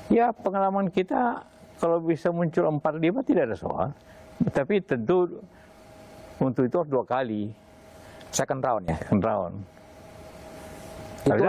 Ya 0.10 0.34
pengalaman 0.34 0.90
kita 0.90 1.46
kalau 1.78 2.02
bisa 2.02 2.34
muncul 2.34 2.66
4 2.66 2.82
5 2.82 3.30
tidak 3.30 3.44
ada 3.54 3.58
soal. 3.58 3.88
Tapi 4.50 4.82
tentu 4.82 5.38
untuk 6.42 6.66
itu 6.66 6.76
harus 6.80 6.90
dua 6.90 7.06
kali. 7.06 7.52
Second 8.30 8.62
round 8.62 8.84
ya? 8.90 8.96
Second 9.02 9.24
round. 9.26 9.56
Itu 11.20 11.44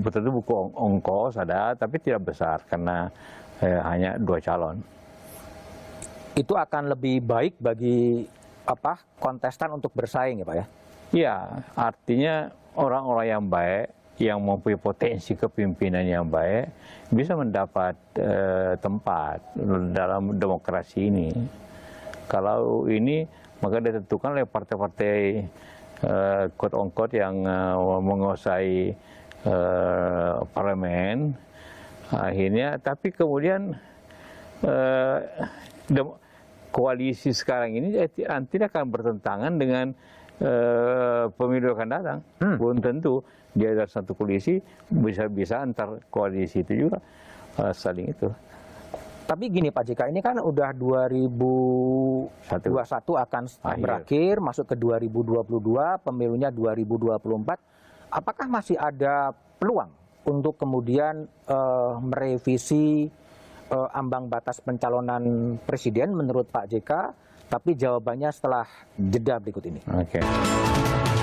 betul 0.00 0.20
itu 0.24 0.32
buku 0.32 0.52
ongkos 0.72 1.36
ada, 1.36 1.76
tapi 1.76 2.00
tidak 2.00 2.32
besar 2.32 2.64
karena 2.64 3.12
eh, 3.60 3.80
hanya 3.84 4.16
dua 4.16 4.40
calon. 4.40 4.80
Itu 6.34 6.58
akan 6.58 6.90
lebih 6.96 7.22
baik 7.22 7.60
bagi 7.62 8.26
apa 8.64 8.98
kontestan 9.20 9.76
untuk 9.76 9.92
bersaing 9.92 10.40
ya 10.40 10.46
pak 10.48 10.56
ya? 10.56 10.66
Iya, 11.14 11.36
artinya 11.78 12.34
orang-orang 12.74 13.26
yang 13.28 13.44
baik 13.46 13.86
yang 14.14 14.38
mempunyai 14.38 14.78
potensi 14.78 15.34
kepemimpinan 15.34 16.06
yang 16.06 16.26
baik 16.26 16.70
bisa 17.10 17.34
mendapat 17.34 17.94
eh, 18.18 18.74
tempat 18.78 19.42
dalam 19.94 20.38
demokrasi 20.38 21.10
ini. 21.10 21.30
Kalau 22.26 22.88
ini 22.88 23.26
maka 23.62 23.78
ditentukan 23.78 24.34
oleh 24.34 24.46
partai-partai 24.48 25.16
uh, 26.04 26.44
quote 26.54 26.76
on 26.76 26.88
quote 26.92 27.16
yang 27.16 27.44
uh, 27.48 28.00
menguasai 28.00 28.92
uh, 29.48 30.44
parlemen. 30.52 31.34
Akhirnya 32.12 32.76
tapi 32.78 33.10
kemudian 33.10 33.74
uh, 34.62 35.18
koalisi 36.68 37.32
sekarang 37.32 37.74
ini 37.74 37.96
tidak 38.52 38.76
akan 38.76 38.86
bertentangan 38.92 39.52
dengan 39.56 39.86
uh, 40.44 41.32
pemilu 41.32 41.72
akan 41.72 41.88
datang. 41.88 42.18
Hmm. 42.38 42.56
belum 42.60 42.78
tentu. 42.84 43.24
Dia 43.54 43.70
ada 43.70 43.86
satu 43.86 44.18
koalisi 44.18 44.58
bisa-bisa 44.90 45.62
antar 45.62 46.02
koalisi 46.10 46.66
itu 46.66 46.86
juga 46.86 46.98
uh, 47.62 47.70
saling 47.70 48.10
itu 48.10 48.26
tapi 49.24 49.48
gini 49.48 49.72
Pak 49.72 49.84
JK, 49.88 50.12
ini 50.12 50.20
kan 50.20 50.36
udah 50.36 50.76
2021 50.76 52.28
akan 53.16 53.44
Akhir. 53.48 53.80
berakhir, 53.80 54.34
masuk 54.44 54.68
ke 54.68 54.76
2022, 54.76 56.04
pemilunya 56.04 56.52
2024. 56.52 58.12
Apakah 58.12 58.46
masih 58.52 58.76
ada 58.76 59.32
peluang 59.56 59.88
untuk 60.28 60.60
kemudian 60.60 61.24
uh, 61.48 61.96
merevisi 62.04 63.08
uh, 63.72 63.88
ambang 63.96 64.28
batas 64.28 64.60
pencalonan 64.60 65.56
presiden 65.64 66.12
menurut 66.12 66.44
Pak 66.52 66.68
JK? 66.68 66.92
Tapi 67.48 67.76
jawabannya 67.80 68.28
setelah 68.28 68.68
jeda 68.96 69.40
berikut 69.40 69.64
ini. 69.64 69.80
Oke. 69.88 70.20
Okay. 70.20 71.13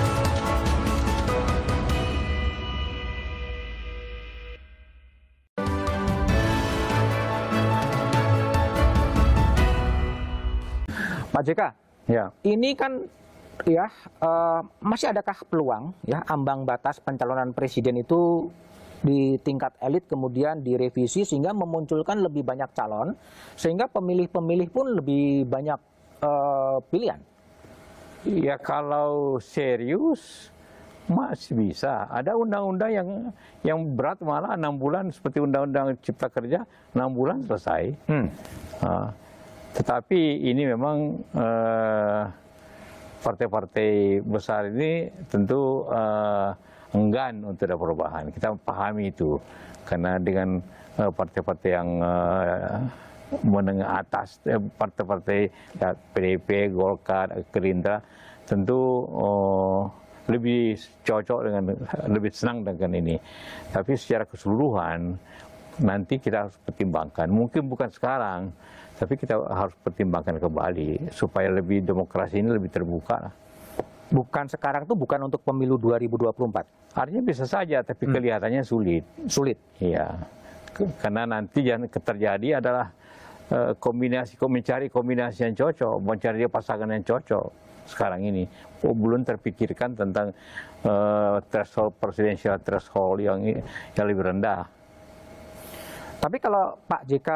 Pak 11.42 11.50
JK, 11.50 11.62
ya. 12.06 12.24
ini 12.46 12.70
kan 12.78 13.02
ya 13.66 13.90
uh, 14.22 14.62
masih 14.78 15.10
adakah 15.10 15.42
peluang 15.50 15.90
ya 16.06 16.22
ambang 16.30 16.62
batas 16.62 17.02
pencalonan 17.02 17.50
presiden 17.50 17.98
itu 17.98 18.46
di 19.02 19.34
tingkat 19.42 19.74
elit 19.82 20.06
kemudian 20.06 20.62
direvisi 20.62 21.26
sehingga 21.26 21.50
memunculkan 21.50 22.22
lebih 22.22 22.46
banyak 22.46 22.70
calon 22.78 23.18
sehingga 23.58 23.90
pemilih-pemilih 23.90 24.70
pun 24.70 24.86
lebih 24.94 25.42
banyak 25.50 25.82
uh, 26.22 26.78
pilihan. 26.86 27.18
Ya 28.22 28.54
kalau 28.54 29.42
serius 29.42 30.54
masih 31.10 31.58
bisa. 31.58 32.06
Ada 32.06 32.38
undang-undang 32.38 32.94
yang 32.94 33.08
yang 33.66 33.82
berat 33.98 34.22
malah 34.22 34.54
enam 34.54 34.78
bulan 34.78 35.10
seperti 35.10 35.42
undang-undang 35.42 35.98
Cipta 36.06 36.30
Kerja 36.30 36.62
enam 36.94 37.10
bulan 37.10 37.42
selesai. 37.42 37.98
Hmm. 38.06 38.30
Uh, 38.78 39.10
tetapi 39.72 40.46
ini 40.48 40.62
memang 40.68 40.96
eh, 41.32 42.22
partai-partai 43.22 44.18
besar 44.26 44.66
ini 44.66 45.06
tentu 45.30 45.86
uh, 45.86 46.50
enggan 46.92 47.42
untuk 47.44 47.64
ada 47.68 47.76
perubahan. 47.76 48.24
Kita 48.32 48.54
pahami 48.56 49.12
itu 49.12 49.40
karena 49.88 50.20
dengan 50.20 50.60
eh, 51.00 51.10
partai-partai 51.10 51.70
yang 51.72 51.88
eh, 52.00 52.78
menengah 53.42 54.04
atas, 54.04 54.38
eh, 54.44 54.60
partai-partai 54.60 55.40
ya, 55.80 55.96
PDIP, 55.96 56.76
Golkar, 56.76 57.32
Gerindra, 57.48 57.98
tentu 58.44 59.08
lebih 60.22 60.78
cocok 61.02 61.40
dengan 61.50 61.62
lebih 62.06 62.30
senang 62.30 62.62
dengan 62.62 62.94
ini. 62.94 63.16
Tapi 63.72 63.98
secara 63.98 64.28
keseluruhan 64.28 65.18
nanti 65.82 66.20
kita 66.20 66.46
harus 66.46 66.56
pertimbangkan. 66.62 67.26
Mungkin 67.32 67.66
bukan 67.66 67.90
sekarang, 67.90 68.52
tapi 69.02 69.18
kita 69.18 69.34
harus 69.34 69.74
pertimbangkan 69.82 70.38
kembali 70.38 71.10
supaya 71.10 71.50
lebih 71.50 71.82
demokrasi 71.82 72.38
ini 72.38 72.54
lebih 72.54 72.70
terbuka. 72.70 73.34
Bukan 74.14 74.46
sekarang 74.46 74.86
tuh 74.86 74.94
bukan 74.94 75.26
untuk 75.26 75.42
pemilu 75.42 75.74
2024. 75.74 76.94
Artinya 76.94 77.22
bisa 77.26 77.42
saja, 77.42 77.82
tapi 77.82 78.06
kelihatannya 78.06 78.62
sulit. 78.62 79.02
Sulit. 79.26 79.58
Iya, 79.82 80.06
karena 81.02 81.26
nanti 81.26 81.66
yang 81.66 81.90
terjadi 81.90 82.62
adalah 82.62 82.94
eh, 83.50 83.74
kombinasi, 83.74 84.38
mencari 84.38 84.86
kombinasi 84.86 85.50
yang 85.50 85.54
cocok, 85.58 85.98
mencari 85.98 86.46
pasangan 86.46 86.86
yang 86.86 87.02
cocok 87.02 87.46
sekarang 87.90 88.22
ini. 88.22 88.46
Oh, 88.86 88.94
belum 88.94 89.26
terpikirkan 89.26 89.98
tentang 89.98 90.30
eh, 90.86 91.36
threshold 91.50 91.98
presidensial 91.98 92.62
threshold 92.62 93.18
yang 93.18 93.42
yang 93.98 94.06
lebih 94.06 94.30
rendah. 94.30 94.62
Tapi 96.22 96.38
kalau 96.38 96.78
Pak 96.86 97.02
JK 97.02 97.28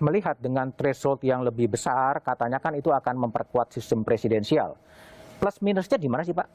melihat 0.00 0.32
dengan 0.40 0.72
threshold 0.72 1.20
yang 1.20 1.44
lebih 1.44 1.68
besar, 1.76 2.24
katanya 2.24 2.56
kan 2.56 2.72
itu 2.72 2.88
akan 2.88 3.28
memperkuat 3.28 3.68
sistem 3.76 4.00
presidensial. 4.00 4.80
Plus 5.36 5.60
minusnya 5.60 6.00
di 6.00 6.08
mana 6.08 6.24
sih 6.24 6.32
Pak? 6.32 6.48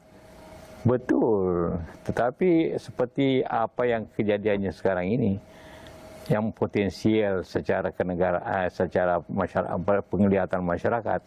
Betul, 0.82 1.78
tetapi 2.02 2.74
seperti 2.74 3.46
apa 3.46 3.86
yang 3.86 4.02
kejadiannya 4.18 4.74
sekarang 4.74 5.06
ini, 5.14 5.38
yang 6.26 6.50
potensial 6.50 7.46
secara 7.46 7.94
kenegaraan, 7.94 8.66
secara 8.66 9.22
masyarakat, 9.30 9.78
penglihatan 10.10 10.66
masyarakat, 10.66 11.22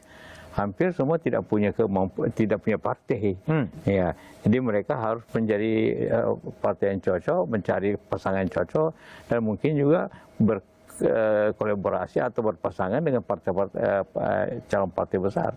hampir 0.59 0.91
semua 0.91 1.15
tidak 1.15 1.47
punya 1.47 1.71
kemampu, 1.71 2.27
tidak 2.35 2.59
punya 2.59 2.75
partai. 2.75 3.39
Hmm. 3.47 3.65
Ya, 3.87 4.11
jadi 4.43 4.57
mereka 4.59 4.99
harus 4.99 5.23
menjadi 5.31 5.73
eh, 6.11 6.27
partai 6.59 6.95
yang 6.95 7.01
cocok, 7.01 7.41
mencari 7.47 7.95
pasangan 7.95 8.43
yang 8.43 8.51
cocok, 8.51 8.89
dan 9.31 9.39
mungkin 9.39 9.71
juga 9.79 10.11
berkolaborasi 10.39 12.19
atau 12.19 12.41
berpasangan 12.43 12.99
dengan 12.99 13.23
partai-partai 13.23 13.79
eh, 13.79 14.03
eh, 14.03 14.45
calon 14.67 14.91
partai 14.91 15.17
besar. 15.17 15.51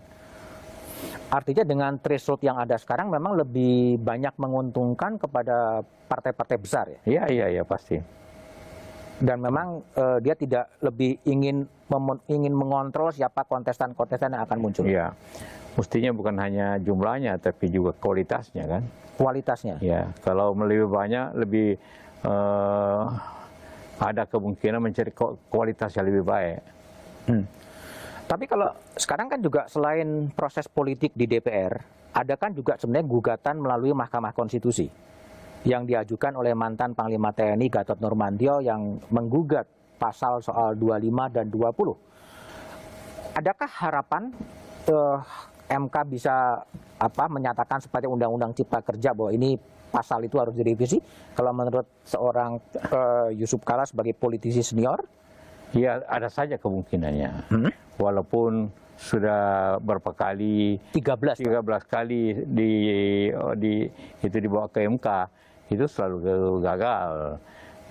Artinya 1.27 1.63
dengan 1.67 1.91
threshold 1.99 2.39
yang 2.45 2.61
ada 2.61 2.79
sekarang 2.79 3.11
memang 3.11 3.35
lebih 3.35 3.99
banyak 3.99 4.37
menguntungkan 4.39 5.19
kepada 5.19 5.83
partai-partai 6.07 6.57
besar 6.61 6.85
ya. 6.87 6.99
Iya, 7.03 7.23
iya, 7.27 7.45
iya 7.59 7.63
pasti. 7.65 8.22
Dan 9.23 9.39
memang 9.39 9.79
eh, 9.95 10.19
dia 10.19 10.35
tidak 10.35 10.67
lebih 10.83 11.15
ingin 11.23 11.63
ingin 12.27 12.51
mengontrol 12.51 13.15
siapa 13.15 13.47
kontestan-kontestan 13.47 14.35
yang 14.35 14.43
akan 14.43 14.57
muncul. 14.59 14.83
Iya, 14.83 15.15
mestinya 15.79 16.11
bukan 16.11 16.35
hanya 16.43 16.75
jumlahnya, 16.83 17.39
tapi 17.39 17.71
juga 17.71 17.95
kualitasnya 17.95 18.67
kan. 18.67 18.83
Kualitasnya. 19.15 19.79
Ya, 19.79 20.11
kalau 20.27 20.51
lebih 20.51 20.91
banyak, 20.91 21.39
lebih 21.39 21.79
eh, 22.27 23.03
ada 24.03 24.27
kemungkinan 24.27 24.83
mencari 24.83 25.15
ku- 25.15 25.39
kualitas 25.47 25.95
yang 25.95 26.11
lebih 26.11 26.27
baik. 26.27 26.59
Hmm. 27.31 27.47
Tapi 28.27 28.43
kalau 28.49 28.75
sekarang 28.99 29.31
kan 29.31 29.39
juga 29.39 29.71
selain 29.71 30.27
proses 30.35 30.67
politik 30.67 31.15
di 31.15 31.29
DPR, 31.29 31.79
ada 32.11 32.35
kan 32.35 32.51
juga 32.51 32.75
sebenarnya 32.75 33.07
gugatan 33.07 33.55
melalui 33.63 33.95
Mahkamah 33.95 34.35
Konstitusi 34.35 35.12
yang 35.63 35.87
diajukan 35.87 36.35
oleh 36.35 36.51
mantan 36.51 36.91
Panglima 36.91 37.31
TNI 37.31 37.67
Gatot 37.71 37.99
Nurmantio 38.03 38.59
yang 38.59 38.99
menggugat 39.11 39.63
pasal 39.95 40.43
soal 40.43 40.75
25 40.75 41.31
dan 41.31 41.47
20. 41.47 43.39
Adakah 43.39 43.69
harapan 43.71 44.29
eh, 44.91 45.19
MK 45.71 45.95
bisa 46.11 46.61
apa 46.99 47.25
menyatakan 47.31 47.79
seperti 47.79 48.11
Undang-Undang 48.11 48.53
Cipta 48.59 48.83
Kerja 48.83 49.15
bahwa 49.15 49.31
ini 49.31 49.55
pasal 49.89 50.27
itu 50.27 50.35
harus 50.35 50.51
direvisi? 50.53 50.99
Kalau 51.31 51.55
menurut 51.55 51.87
seorang 52.03 52.59
eh, 52.75 53.39
Yusuf 53.39 53.63
Kala 53.63 53.87
sebagai 53.87 54.11
politisi 54.13 54.59
senior, 54.59 54.99
Ya, 55.73 56.05
ada 56.05 56.29
saja 56.29 56.53
kemungkinannya. 56.61 57.49
Hmm? 57.49 57.73
Walaupun 57.97 58.69
sudah 58.93 59.81
berapa 59.81 60.13
kali 60.13 60.77
13 60.93 61.41
13 61.41 61.65
kali 61.89 62.45
di 62.45 62.71
di 63.57 63.73
itu 64.21 64.37
dibawa 64.37 64.69
ke 64.69 64.85
MK 64.85 65.07
itu 65.73 65.85
selalu 65.85 66.17
gagal. 66.59 67.37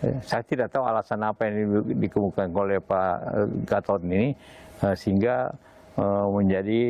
Eh, 0.03 0.16
Saya 0.21 0.42
tidak 0.42 0.68
tahu 0.68 0.83
alasan 0.83 1.23
apa 1.23 1.47
yang 1.47 1.55
di- 1.87 2.07
dikemukakan 2.07 2.51
oleh 2.51 2.79
Pak 2.79 3.14
eh, 3.35 3.49
Gatot 3.64 4.01
ini 4.03 4.35
eh, 4.81 4.95
sehingga 4.95 5.51
eh, 5.95 6.27
menjadi 6.27 6.83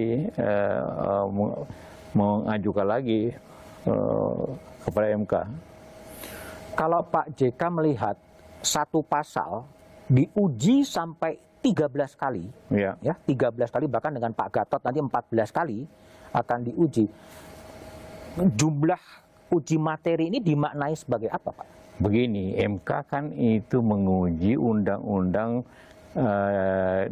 meng- 1.28 1.64
mengajukan 2.12 2.86
lagi 2.86 3.32
kepada 4.78 5.06
MK. 5.12 5.34
kalau 6.72 7.02
Pak 7.02 7.34
JK 7.34 7.60
melihat 7.68 8.16
satu 8.60 9.02
pasal 9.02 9.66
diuji 10.06 10.82
sampai 10.82 11.34
13 11.60 11.88
kali, 12.14 12.46
Ya. 12.68 12.94
ya 12.98 13.14
13 13.22 13.54
kali 13.70 13.86
bahkan 13.86 14.10
dengan 14.10 14.30
Pak 14.30 14.48
Gatot 14.50 14.82
nanti 14.82 14.98
14 14.98 15.50
kali 15.50 15.82
akan 16.30 16.58
diuji. 16.64 17.06
Jumlah 18.56 18.98
uji 19.52 19.76
materi 19.76 20.32
ini 20.32 20.40
dimaknai 20.40 20.96
sebagai 20.96 21.28
apa, 21.28 21.52
Pak? 21.52 21.66
Begini, 22.00 22.56
MK 22.56 22.90
kan 23.04 23.24
itu 23.36 23.84
menguji 23.84 24.56
undang-undang 24.56 25.60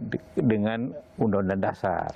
de- 0.01 0.25
dengan 0.35 0.91
undang-undang 1.21 1.61
dasar. 1.61 2.09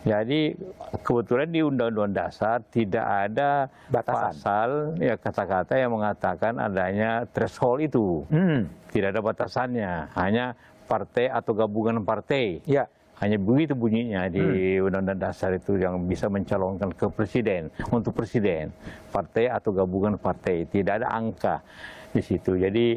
Jadi 0.00 0.56
kebetulan 1.04 1.52
di 1.52 1.60
Undang-Undang 1.60 2.16
Dasar 2.16 2.64
tidak 2.72 3.04
ada 3.04 3.68
Batasan. 3.92 4.16
pasal 4.16 4.68
ya 4.96 5.12
kata-kata 5.20 5.76
yang 5.76 5.92
mengatakan 5.92 6.56
adanya 6.56 7.28
threshold 7.36 7.84
itu. 7.84 8.24
Hmm. 8.32 8.64
Tidak 8.88 9.12
ada 9.12 9.20
batasannya, 9.20 10.08
hanya 10.16 10.56
partai 10.88 11.28
atau 11.28 11.52
gabungan 11.52 12.00
partai. 12.00 12.64
Ya. 12.64 12.88
Hanya 13.20 13.36
begitu 13.36 13.76
bunyinya 13.76 14.32
di 14.32 14.80
Undang-Undang 14.80 15.20
Dasar 15.20 15.52
itu 15.52 15.76
yang 15.76 16.08
bisa 16.08 16.32
mencalonkan 16.32 16.88
ke 16.96 17.04
presiden 17.12 17.68
untuk 17.92 18.16
presiden, 18.16 18.72
partai 19.12 19.44
atau 19.52 19.76
gabungan 19.76 20.16
partai. 20.16 20.64
Tidak 20.64 21.04
ada 21.04 21.12
angka 21.12 21.60
di 22.16 22.24
situ. 22.24 22.56
Jadi 22.56 22.96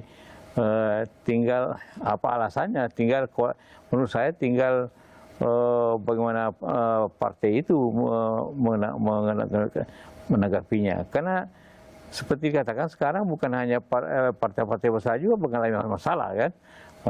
eh, 0.55 0.99
tinggal 1.27 1.75
apa 1.99 2.39
alasannya? 2.39 2.87
Tinggal 2.95 3.27
menurut 3.91 4.07
saya 4.07 4.31
tinggal 4.31 4.87
eh, 5.43 5.93
bagaimana 5.99 6.55
eh, 6.55 7.05
partai 7.19 7.59
itu 7.59 7.75
eh, 7.91 8.41
mena- 8.55 8.95
menanggapinya. 10.31 11.03
Karena 11.11 11.43
seperti 12.15 12.47
dikatakan 12.47 12.87
sekarang 12.87 13.27
bukan 13.27 13.51
hanya 13.59 13.83
eh, 13.83 14.31
partai-partai 14.31 14.87
besar 14.87 15.19
juga 15.19 15.35
mengalami 15.35 15.83
masalah 15.83 16.31
kan 16.31 16.51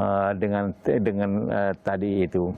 eh, 0.02 0.30
dengan 0.34 0.74
dengan 0.98 1.30
tadi 1.78 2.26
itu. 2.26 2.50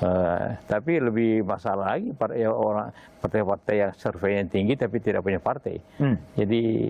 Eh, 0.00 0.48
tapi 0.64 0.96
lebih 0.96 1.44
masalah 1.44 1.92
lagi 1.92 2.16
par- 2.16 2.32
ya, 2.32 2.48
orang 2.48 2.88
partai-partai 3.20 3.74
yang 3.84 3.92
survei 3.92 4.40
yang 4.40 4.48
tinggi 4.48 4.72
tapi 4.72 4.96
tidak 4.96 5.20
punya 5.20 5.36
partai. 5.36 5.76
Hmm. 6.00 6.16
Jadi 6.40 6.88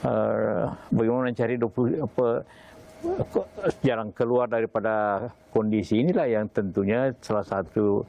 eh, 0.00 0.64
bagaimana 0.88 1.28
mencari 1.28 1.60
20 1.60 2.08
apa, 2.08 2.26
jalan 3.84 4.08
keluar 4.16 4.48
daripada 4.48 5.28
kondisi 5.52 6.00
inilah 6.00 6.24
yang 6.24 6.48
tentunya 6.48 7.12
salah 7.20 7.44
satu 7.44 8.00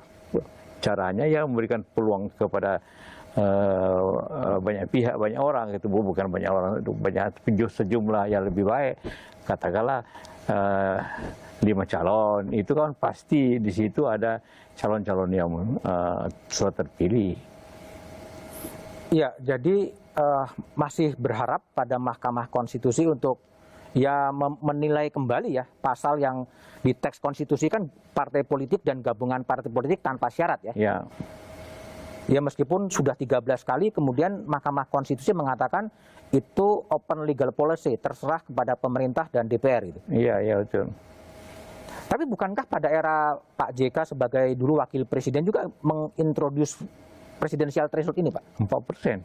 caranya 0.80 1.28
yang 1.28 1.52
memberikan 1.52 1.84
peluang 1.92 2.32
kepada 2.40 2.80
eh, 3.36 4.56
banyak 4.64 4.88
pihak, 4.88 5.20
banyak 5.20 5.42
orang 5.44 5.76
itu 5.76 5.92
bukan 5.92 6.32
banyak 6.32 6.48
orang 6.48 6.80
banyak 6.80 7.36
sejumlah 7.76 8.32
yang 8.32 8.48
lebih 8.48 8.64
baik 8.64 8.96
katakanlah 9.44 10.00
eh, 10.48 10.98
lima 11.60 11.84
calon 11.84 12.56
itu 12.56 12.72
kan 12.72 12.96
pasti 12.96 13.60
di 13.60 13.72
situ 13.72 14.08
ada 14.08 14.40
calon-calon 14.80 15.32
yang 15.32 15.52
eh, 15.84 16.26
sudah 16.48 16.74
terpilih. 16.74 17.36
Ya, 19.10 19.34
jadi 19.42 19.92
eh, 19.94 20.46
masih 20.78 21.18
berharap 21.20 21.66
pada 21.76 22.00
Mahkamah 22.00 22.48
Konstitusi 22.48 23.10
untuk 23.10 23.42
ya 23.98 24.30
menilai 24.62 25.10
kembali 25.10 25.50
ya 25.50 25.66
pasal 25.82 26.22
yang 26.22 26.46
di 26.86 26.94
teks 26.94 27.18
konstitusi 27.18 27.68
kan 27.74 27.90
partai 28.14 28.46
politik 28.46 28.86
dan 28.86 29.02
gabungan 29.02 29.42
partai 29.42 29.74
politik 29.74 30.06
tanpa 30.06 30.30
syarat 30.30 30.62
ya. 30.62 30.74
Ya, 30.78 30.96
Ya 32.30 32.46
meskipun 32.46 32.94
sudah 32.94 33.18
13 33.18 33.42
kali 33.66 33.90
kemudian 33.90 34.46
Mahkamah 34.46 34.86
Konstitusi 34.86 35.34
mengatakan 35.34 35.90
itu 36.30 36.86
open 36.86 37.26
legal 37.26 37.50
policy 37.50 37.98
terserah 37.98 38.46
kepada 38.46 38.78
pemerintah 38.78 39.26
dan 39.34 39.50
DPR 39.50 39.90
gitu. 39.90 40.00
iya, 40.14 40.38
iya 40.38 40.62
betul. 40.62 40.94
Tapi 42.10 42.26
bukankah 42.26 42.66
pada 42.66 42.90
era 42.90 43.38
Pak 43.38 43.70
JK 43.72 43.98
sebagai 44.08 44.58
dulu 44.58 44.82
wakil 44.82 45.06
presiden 45.06 45.46
juga 45.46 45.70
mengintroduce 45.86 46.82
presidensial 47.38 47.86
threshold 47.86 48.18
ini 48.18 48.34
Pak? 48.34 48.66
4 48.66 48.66
persen. 48.82 49.18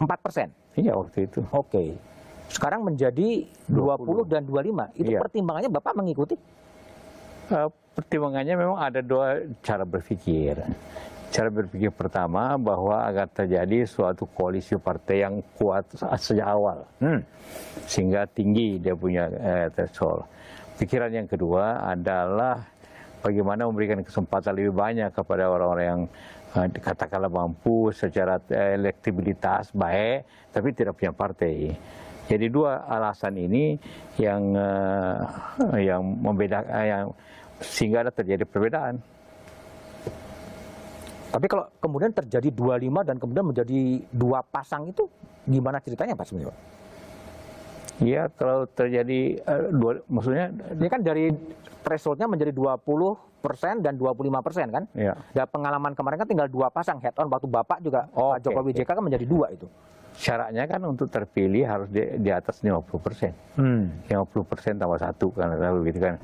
4 0.00 0.08
persen. 0.24 0.48
Iya 0.72 0.96
waktu 0.96 1.28
itu. 1.28 1.44
Oke. 1.52 2.00
Sekarang 2.48 2.82
menjadi 2.82 3.44
20, 3.68 4.24
dan 4.24 4.42
25. 4.42 4.88
Itu 4.96 5.12
Iya. 5.12 5.20
pertimbangannya 5.20 5.68
Bapak 5.68 5.92
mengikuti? 5.92 6.34
Eh, 7.50 7.68
pertimbangannya 7.92 8.54
memang 8.56 8.78
ada 8.80 9.04
dua 9.04 9.44
cara 9.60 9.84
berpikir. 9.84 10.56
Cara 11.30 11.46
berpikir 11.46 11.92
pertama 11.92 12.56
bahwa 12.56 13.04
agar 13.04 13.28
terjadi 13.28 13.86
suatu 13.86 14.26
koalisi 14.26 14.74
partai 14.74 15.22
yang 15.22 15.44
kuat 15.54 15.86
sejak 16.18 16.42
awal, 16.42 16.82
Hmm. 16.98 17.22
sehingga 17.86 18.26
tinggi 18.26 18.80
dia 18.80 18.96
punya 18.96 19.30
eh, 19.30 19.68
threshold. 19.70 20.26
Pikiran 20.80 21.12
yang 21.12 21.28
kedua 21.28 21.92
adalah 21.92 22.64
bagaimana 23.20 23.68
memberikan 23.68 24.00
kesempatan 24.00 24.56
lebih 24.56 24.72
banyak 24.72 25.12
kepada 25.12 25.52
orang-orang 25.52 25.84
yang 25.84 26.02
eh, 26.56 26.72
katakanlah 26.80 27.28
mampu 27.28 27.92
secara 27.92 28.40
eh, 28.48 28.80
elektabilitas 28.80 29.76
baik, 29.76 30.24
tapi 30.48 30.72
tidak 30.72 30.96
punya 30.96 31.12
partai. 31.12 31.76
Jadi 32.24 32.46
dua 32.48 32.88
alasan 32.88 33.36
ini 33.36 33.76
yang 34.16 34.56
eh, 34.56 35.20
yang 35.84 36.00
membedakan 36.00 36.72
yang 36.72 37.06
sehingga 37.60 38.08
ada 38.08 38.12
terjadi 38.16 38.48
perbedaan. 38.48 38.96
Tapi 41.30 41.46
kalau 41.46 41.68
kemudian 41.76 42.10
terjadi 42.10 42.48
25 42.50 43.06
dan 43.06 43.16
kemudian 43.20 43.46
menjadi 43.46 44.02
dua 44.10 44.42
pasang 44.42 44.88
itu 44.90 45.06
gimana 45.44 45.78
ceritanya 45.78 46.16
Pak 46.16 46.26
sebenarnya? 46.26 46.56
Iya, 48.00 48.32
kalau 48.32 48.64
terjadi 48.66 49.36
eh, 49.36 49.62
dua, 49.70 50.00
maksudnya 50.08 50.48
Ini 50.72 50.88
kan 50.88 51.00
dari 51.00 51.28
thresholdnya 51.80 52.24
menjadi 52.24 52.48
20 52.50 52.80
persen 53.40 53.80
dan 53.80 53.96
25 53.96 54.40
persen 54.40 54.66
kan? 54.68 54.84
ya 54.92 55.12
Dan 55.30 55.46
pengalaman 55.46 55.92
kemarin 55.92 56.16
kan 56.16 56.28
tinggal 56.28 56.48
dua 56.48 56.68
pasang 56.68 56.96
head 56.98 57.12
on 57.16 57.28
waktu 57.28 57.44
Bapak 57.44 57.80
juga 57.80 58.08
Oh, 58.12 58.32
Pak 58.32 58.40
Jokowi 58.42 58.72
oke. 58.72 58.78
JK 58.78 58.88
kan 58.90 59.04
menjadi 59.04 59.24
dua 59.24 59.48
itu. 59.50 59.68
syaratnya 60.10 60.66
kan 60.66 60.84
untuk 60.84 61.08
terpilih 61.08 61.64
harus 61.64 61.88
di, 61.88 62.02
di 62.18 62.28
atas 62.28 62.60
50 62.60 62.82
persen. 62.98 63.32
Hmm. 63.54 63.88
50 64.04 64.42
persen 64.44 64.76
tambah 64.76 64.98
satu 64.98 65.32
kan, 65.32 65.48
begitu 65.78 66.02
kan. 66.02 66.20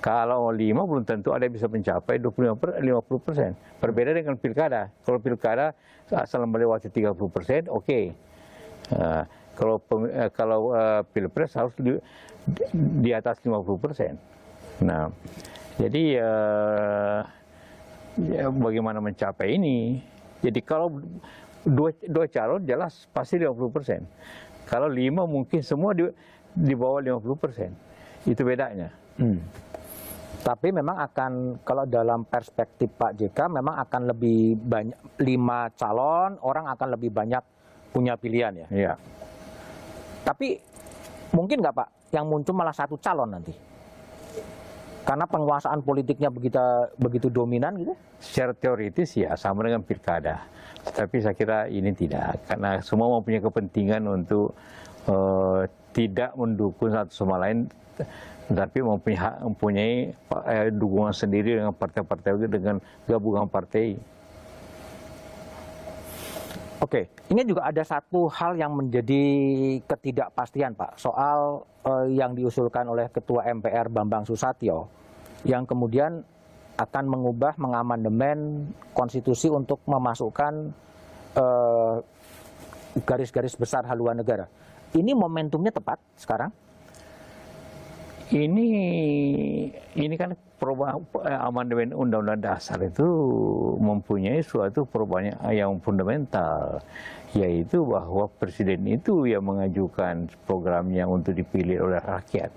Kalau 0.00 0.48
lima 0.48 0.84
belum 0.84 1.04
tentu 1.04 1.30
ada 1.30 1.44
yang 1.44 1.52
bisa 1.52 1.64
mencapai 1.64 2.16
25 2.16 2.56
per, 2.56 2.80
50 2.80 3.00
persen. 3.20 3.50
Berbeda 3.78 4.12
dengan 4.12 4.34
pilkada. 4.34 4.88
Kalau 5.04 5.20
pilkada 5.20 5.72
asal 6.10 6.44
melewati 6.44 6.88
30 6.88 7.16
persen, 7.28 7.68
oke. 7.68 8.00
Eh, 8.90 9.22
kalau 9.60 9.76
eh, 10.08 10.30
kalau 10.32 10.60
eh, 10.72 11.02
pilpres 11.12 11.52
harus 11.52 11.76
di, 11.76 11.92
di, 13.04 13.10
atas 13.12 13.36
50 13.44 13.60
persen. 13.76 14.16
Nah, 14.80 15.12
jadi 15.76 16.04
eh, 16.16 17.20
ya, 18.32 18.48
bagaimana 18.48 19.04
mencapai 19.04 19.60
ini? 19.60 20.00
Jadi 20.40 20.64
kalau 20.64 21.04
dua, 21.68 21.92
dua 22.08 22.24
calon 22.32 22.64
jelas 22.64 23.04
pasti 23.12 23.36
50 23.36 23.76
persen. 23.76 24.00
Kalau 24.64 24.88
lima 24.88 25.28
mungkin 25.28 25.60
semua 25.60 25.92
di, 25.92 26.08
di 26.56 26.72
bawah 26.72 27.04
50 27.20 27.20
persen. 27.36 27.76
Itu 28.24 28.40
bedanya. 28.48 28.88
Hmm. 29.20 29.44
Tapi 30.40 30.72
memang 30.72 31.04
akan 31.04 31.60
kalau 31.68 31.84
dalam 31.84 32.24
perspektif 32.24 32.88
Pak 32.96 33.12
JK 33.12 33.60
memang 33.60 33.76
akan 33.76 34.08
lebih 34.08 34.56
banyak 34.56 35.20
lima 35.20 35.68
calon 35.76 36.40
orang 36.40 36.64
akan 36.72 36.96
lebih 36.96 37.12
banyak 37.12 37.44
punya 37.92 38.16
pilihan 38.16 38.64
ya. 38.64 38.68
Ya. 38.72 38.92
Tapi 40.24 40.60
mungkin 41.32 41.62
nggak 41.62 41.74
Pak 41.74 41.88
yang 42.14 42.26
muncul 42.26 42.54
malah 42.54 42.74
satu 42.74 42.98
calon 42.98 43.30
nanti? 43.30 43.54
Karena 45.00 45.24
penguasaan 45.24 45.80
politiknya 45.80 46.28
begitu 46.28 46.60
begitu 47.00 47.32
dominan 47.32 47.72
gitu. 47.80 47.94
Secara 48.20 48.52
teoritis 48.52 49.16
ya 49.16 49.32
sama 49.34 49.64
dengan 49.64 49.80
pilkada. 49.80 50.44
Tapi 50.84 51.24
saya 51.24 51.34
kira 51.34 51.58
ini 51.66 51.90
tidak. 51.96 52.36
Karena 52.46 52.78
semua 52.84 53.08
mempunyai 53.18 53.40
kepentingan 53.40 54.04
untuk 54.06 54.52
eh, 55.08 55.62
tidak 55.96 56.36
mendukung 56.36 56.92
satu 56.92 57.10
sama 57.10 57.40
lain. 57.40 57.66
Tapi 58.50 58.82
mempunyai, 58.82 59.40
mempunyai 59.46 59.94
eh, 60.46 60.68
dukungan 60.74 61.14
sendiri 61.16 61.58
dengan 61.58 61.72
partai-partai 61.72 62.46
dengan 62.46 62.76
gabungan 63.08 63.48
partai. 63.48 63.96
Oke, 66.80 67.12
ini 67.28 67.44
juga 67.44 67.68
ada 67.68 67.84
satu 67.84 68.24
hal 68.32 68.56
yang 68.56 68.72
menjadi 68.72 69.20
ketidakpastian 69.84 70.72
Pak 70.72 70.96
soal 70.96 71.60
eh, 71.84 72.16
yang 72.16 72.32
diusulkan 72.32 72.88
oleh 72.88 73.12
Ketua 73.12 73.44
MPR 73.52 73.92
Bambang 73.92 74.24
Susatyo 74.24 74.88
yang 75.44 75.68
kemudian 75.68 76.24
akan 76.80 77.04
mengubah 77.04 77.52
mengamandemen 77.60 78.64
konstitusi 78.96 79.52
untuk 79.52 79.84
memasukkan 79.84 80.72
eh, 81.36 81.96
garis-garis 83.04 83.60
besar 83.60 83.84
haluan 83.84 84.16
negara. 84.16 84.48
Ini 84.96 85.12
momentumnya 85.12 85.76
tepat 85.76 86.00
sekarang? 86.16 86.48
Ini 88.30 88.68
ini 89.98 90.14
kan 90.14 90.38
perubahan 90.54 91.02
eh, 91.26 91.34
amandemen 91.34 91.90
undang-undang 91.90 92.38
dasar 92.38 92.78
itu 92.78 93.02
mempunyai 93.82 94.38
suatu 94.38 94.86
perubahan 94.86 95.34
yang- 95.50 95.82
fundamental 95.82 96.78
yaitu 97.34 97.82
bahwa 97.82 98.30
presiden 98.38 98.86
itu 98.86 99.26
yang 99.26 99.42
mengajukan 99.42 100.30
programnya 100.46 101.10
untuk 101.10 101.34
dipilih 101.34 101.90
oleh 101.90 101.98
rakyat. 101.98 102.54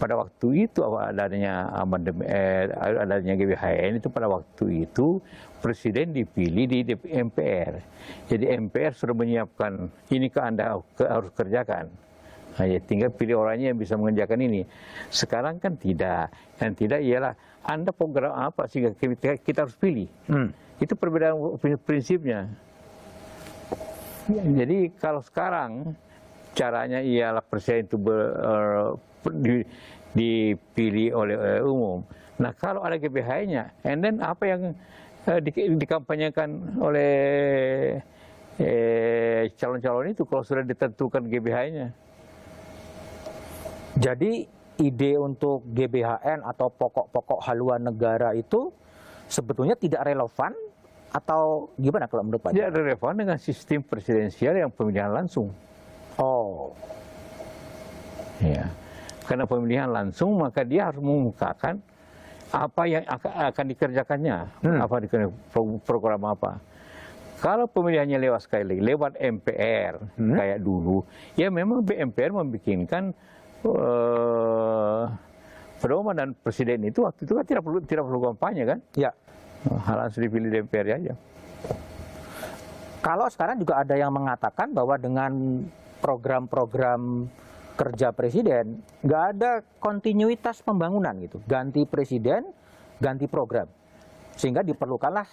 Pada 0.00 0.16
waktu 0.16 0.64
itu 0.64 0.80
adanya 0.96 1.68
amandemen 1.76 2.24
eh, 2.24 2.64
adanya 3.04 3.36
GBHN 3.36 4.00
itu 4.00 4.08
pada 4.08 4.32
waktu 4.32 4.88
itu 4.88 5.20
presiden 5.60 6.16
dipilih 6.16 6.64
di 6.64 6.96
MPR. 7.12 7.84
Jadi 8.32 8.48
MPR 8.48 8.96
sudah 8.96 9.12
menyiapkan 9.12 9.92
ini 10.08 10.32
ke 10.32 10.40
Anda 10.40 10.80
harus 10.96 11.32
kerjakan. 11.36 11.92
Nah, 12.54 12.64
ya 12.64 12.78
tinggal 12.78 13.10
pilih 13.10 13.42
orangnya 13.42 13.74
yang 13.74 13.78
bisa 13.78 13.98
mengerjakan 13.98 14.38
ini. 14.40 14.62
Sekarang 15.10 15.58
kan 15.58 15.74
tidak. 15.74 16.30
Yang 16.62 16.72
tidak 16.78 17.00
ialah 17.02 17.32
Anda 17.62 17.90
program 17.90 18.30
apa 18.30 18.70
sehingga 18.70 18.94
kita, 18.94 19.42
kita 19.42 19.58
harus 19.66 19.74
pilih. 19.74 20.06
Itu 20.78 20.94
perbedaan 20.94 21.34
prinsipnya. 21.82 22.46
Jadi 24.30 24.88
kalau 24.96 25.20
sekarang 25.20 25.92
caranya 26.54 27.02
ialah 27.02 27.42
presiden 27.42 27.84
itu 27.84 27.98
ber- 27.98 28.34
eh, 28.38 28.88
di- 29.34 29.68
dipilih 30.14 31.08
oleh 31.12 31.36
eh, 31.36 31.60
umum. 31.60 32.00
Nah 32.38 32.54
kalau 32.54 32.80
ada 32.80 32.94
GBH-nya, 32.94 33.74
and 33.82 34.00
then 34.00 34.22
apa 34.22 34.44
yang 34.46 34.60
eh, 35.26 35.40
di- 35.42 35.74
dikampanyekan 35.76 36.78
oleh 36.78 37.12
eh, 38.56 39.50
calon-calon 39.58 40.14
itu 40.14 40.22
kalau 40.24 40.40
sudah 40.40 40.62
ditentukan 40.62 41.26
GBH-nya? 41.26 41.90
Jadi 43.94 44.46
ide 44.74 45.12
untuk 45.16 45.62
GBHN 45.70 46.42
atau 46.42 46.66
pokok-pokok 46.66 47.40
haluan 47.46 47.86
negara 47.86 48.34
itu 48.34 48.74
sebetulnya 49.30 49.78
tidak 49.78 50.02
relevan 50.02 50.50
atau 51.14 51.70
gimana 51.78 52.10
kalau 52.10 52.26
menurut 52.26 52.42
Pak? 52.42 52.58
Tidak 52.58 52.74
relevan 52.74 53.14
dengan 53.14 53.38
sistem 53.38 53.86
presidensial 53.86 54.58
yang 54.58 54.70
pemilihan 54.74 55.14
langsung. 55.14 55.54
Oh, 56.18 56.74
Ya. 58.42 58.66
Karena 59.30 59.46
pemilihan 59.46 59.88
langsung 59.88 60.36
maka 60.36 60.66
dia 60.66 60.90
harus 60.90 60.98
mengungkapkan 61.00 61.78
apa 62.50 62.82
yang 62.84 63.06
akan, 63.06 63.32
akan 63.54 63.64
dikerjakannya, 63.70 64.36
Hmm. 64.60 64.78
apa 64.82 64.94
program 65.86 66.22
apa. 66.28 66.58
Kalau 67.38 67.70
pemilihannya 67.70 68.18
lewat 68.20 68.46
sekali 68.46 68.82
lewat 68.82 69.16
MPR 69.16 70.02
Hmm. 70.18 70.34
kayak 70.34 70.60
dulu, 70.60 71.06
ya 71.38 71.48
memang 71.48 71.86
MPR 71.86 72.34
membikinkan 72.34 73.14
eh, 73.72 75.04
pedoman 75.80 76.16
dan 76.16 76.28
presiden 76.32 76.84
itu 76.88 77.04
waktu 77.04 77.28
itu 77.28 77.32
kan 77.36 77.44
tidak 77.44 77.62
perlu 77.64 77.78
tidak 77.84 78.04
perlu 78.08 78.20
kampanye 78.32 78.62
kan, 78.64 78.78
ya. 78.96 79.10
hal 79.64 79.96
langsung 79.96 80.24
dipilih 80.24 80.48
DPR 80.64 81.00
aja. 81.00 81.14
Kalau 83.04 83.28
sekarang 83.28 83.60
juga 83.60 83.84
ada 83.84 83.94
yang 83.96 84.12
mengatakan 84.12 84.72
bahwa 84.72 84.96
dengan 84.96 85.60
program-program 86.00 87.28
kerja 87.76 88.14
presiden 88.16 88.80
nggak 89.04 89.24
ada 89.36 89.60
kontinuitas 89.80 90.64
pembangunan 90.64 91.12
gitu, 91.20 91.40
ganti 91.44 91.84
presiden, 91.84 92.48
ganti 93.00 93.28
program, 93.28 93.68
sehingga 94.36 94.64
diperlukanlah 94.64 95.26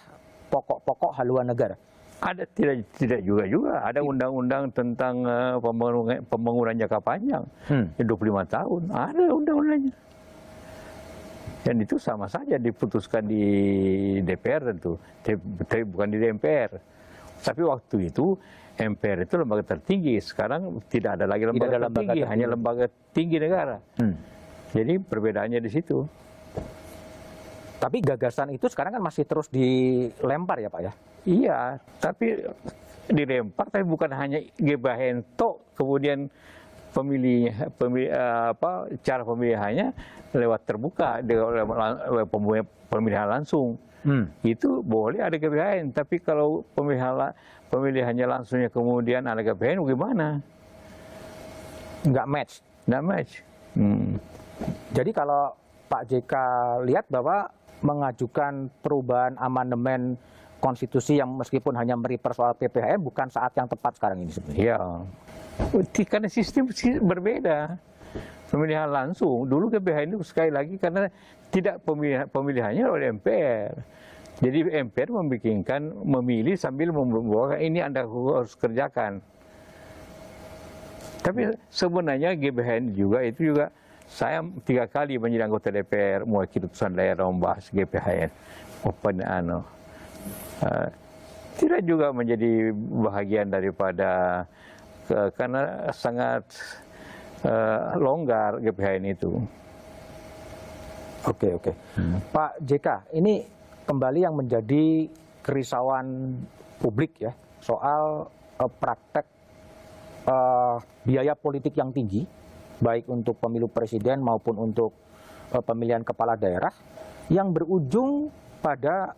pokok-pokok 0.52 1.16
haluan 1.16 1.48
negara. 1.48 1.80
Ada 2.22 2.46
tidak 2.54 2.86
tidak 2.94 3.20
juga 3.26 3.44
juga 3.50 3.82
ada 3.82 3.98
undang-undang 3.98 4.70
tentang 4.70 5.26
eh, 5.26 5.58
pembangunan 5.58 6.22
pembangunan 6.30 6.74
jangka 6.78 6.98
panjang. 7.02 7.44
Hmm. 7.66 7.90
Ya, 7.98 8.04
25 8.06 8.46
tahun 8.46 8.82
ada 8.94 9.24
undang-undangnya. 9.34 9.94
Dan 11.62 11.78
itu 11.78 11.98
sama 11.98 12.26
saja 12.26 12.58
diputuskan 12.58 13.22
di 13.26 13.44
DPR 14.26 14.74
tentu, 14.74 14.98
tapi 15.22 15.82
bukan 15.86 16.10
di 16.10 16.18
DPR. 16.18 16.74
Tapi 17.42 17.62
waktu 17.62 18.10
itu 18.10 18.34
MPR 18.78 19.26
itu 19.26 19.34
lembaga 19.38 19.62
tertinggi, 19.74 20.18
sekarang 20.18 20.82
tidak 20.90 21.18
ada 21.18 21.26
lagi 21.30 21.46
lembaga, 21.46 21.70
ada 21.70 21.86
lembaga 21.86 21.86
tertinggi, 21.86 22.22
tertinggi. 22.22 22.30
hanya 22.30 22.46
lembaga 22.50 22.84
tinggi 23.14 23.36
negara. 23.38 23.76
Hmm. 23.98 24.14
Jadi 24.74 24.94
perbedaannya 24.98 25.60
di 25.62 25.70
situ. 25.70 25.98
Tapi 27.82 27.98
gagasan 27.98 28.54
itu 28.54 28.70
sekarang 28.70 28.94
kan 28.94 29.02
masih 29.02 29.26
terus 29.26 29.50
dilempar 29.50 30.62
ya 30.62 30.70
Pak 30.70 30.80
ya? 30.86 30.92
Iya, 31.26 31.58
tapi 31.98 32.38
dilempar 33.10 33.66
tapi 33.74 33.82
bukan 33.82 34.10
hanya 34.14 34.38
GBHN 34.54 35.34
tok 35.34 35.74
kemudian 35.74 36.30
pemilih, 36.94 37.50
pemilih 37.74 38.14
apa 38.54 38.86
cara 39.02 39.26
pemilihannya 39.26 39.90
lewat 40.30 40.60
terbuka 40.62 41.18
lewat 41.18 42.28
pemilihan 42.86 43.26
langsung 43.26 43.76
hmm. 44.06 44.46
itu 44.46 44.80
boleh 44.84 45.18
ada 45.18 45.34
GBHN 45.34 45.90
tapi 45.90 46.22
kalau 46.22 46.62
pemilihan 46.76 47.34
pemilihannya 47.68 48.26
langsungnya 48.28 48.70
kemudian 48.70 49.26
ada 49.26 49.42
GBHN 49.42 49.82
gimana 49.82 50.38
nggak 52.06 52.26
match 52.28 52.52
nggak 52.86 53.04
match 53.04 53.32
hmm. 53.74 54.16
jadi 54.94 55.10
kalau 55.10 55.52
Pak 55.90 56.08
JK 56.08 56.32
lihat 56.88 57.04
bahwa 57.12 57.52
mengajukan 57.82 58.70
perubahan 58.80 59.34
amandemen 59.38 60.16
konstitusi 60.62 61.18
yang 61.18 61.34
meskipun 61.34 61.74
hanya 61.74 61.98
merefer 61.98 62.30
soal 62.30 62.54
PPHM 62.54 63.02
bukan 63.02 63.26
saat 63.26 63.50
yang 63.58 63.66
tepat 63.66 63.98
sekarang 63.98 64.22
ini 64.22 64.30
sebenarnya. 64.30 64.62
Iya. 64.62 64.78
Karena 66.06 66.28
sistem 66.30 66.70
berbeda. 67.02 67.76
Pemilihan 68.46 68.86
langsung. 68.86 69.48
Dulu 69.48 69.72
PPHM 69.72 70.14
itu 70.14 70.22
sekali 70.22 70.52
lagi 70.52 70.76
karena 70.76 71.08
tidak 71.50 71.82
pemilihan, 71.82 72.28
pemilihannya 72.30 72.84
oleh 72.86 73.06
MPR. 73.16 73.72
Jadi 74.38 74.58
MPR 74.86 75.10
membikinkan 75.12 75.80
memilih 76.04 76.54
sambil 76.56 76.94
membawa 76.94 77.56
ini 77.58 77.82
Anda 77.82 78.06
harus 78.06 78.54
kerjakan. 78.54 79.24
Tapi 81.22 81.54
sebenarnya 81.70 82.34
GBHN 82.34 82.98
juga 82.98 83.22
itu 83.22 83.54
juga 83.54 83.70
saya 84.12 84.44
tiga 84.68 84.84
kali 84.84 85.16
menjadi 85.16 85.48
anggota 85.48 85.72
DPR 85.72 86.28
mewakili 86.28 86.68
putusan 86.68 86.92
daerah 86.92 87.24
membahas 87.32 87.64
GPHN. 87.72 88.28
Open 88.84 89.24
ano. 89.24 89.64
Uh, 90.60 90.88
tidak 91.56 91.80
juga 91.88 92.12
menjadi 92.12 92.76
bahagian 92.76 93.48
daripada 93.48 94.44
uh, 95.08 95.28
karena 95.32 95.88
sangat 95.96 96.44
uh, 97.48 97.96
longgar 97.96 98.60
GPHN 98.60 99.16
itu. 99.16 99.40
Oke 101.24 101.56
oke. 101.56 101.72
Hmm. 101.96 102.20
Pak 102.34 102.60
JK, 102.60 103.16
ini 103.16 103.46
kembali 103.88 104.20
yang 104.28 104.36
menjadi 104.36 105.08
kerisauan 105.40 106.36
publik 106.78 107.16
ya 107.16 107.32
soal 107.64 108.28
uh, 108.60 108.70
praktek 108.70 109.24
uh, 110.28 110.82
biaya 111.06 111.32
politik 111.32 111.72
yang 111.78 111.94
tinggi 111.94 112.41
baik 112.82 113.06
untuk 113.06 113.38
pemilu 113.38 113.70
presiden 113.70 114.18
maupun 114.18 114.58
untuk 114.58 114.90
uh, 115.54 115.62
pemilihan 115.62 116.02
kepala 116.02 116.34
daerah 116.34 116.74
yang 117.30 117.54
berujung 117.54 118.34
pada 118.58 119.14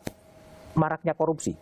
maraknya 0.76 1.16
korupsi. 1.16 1.56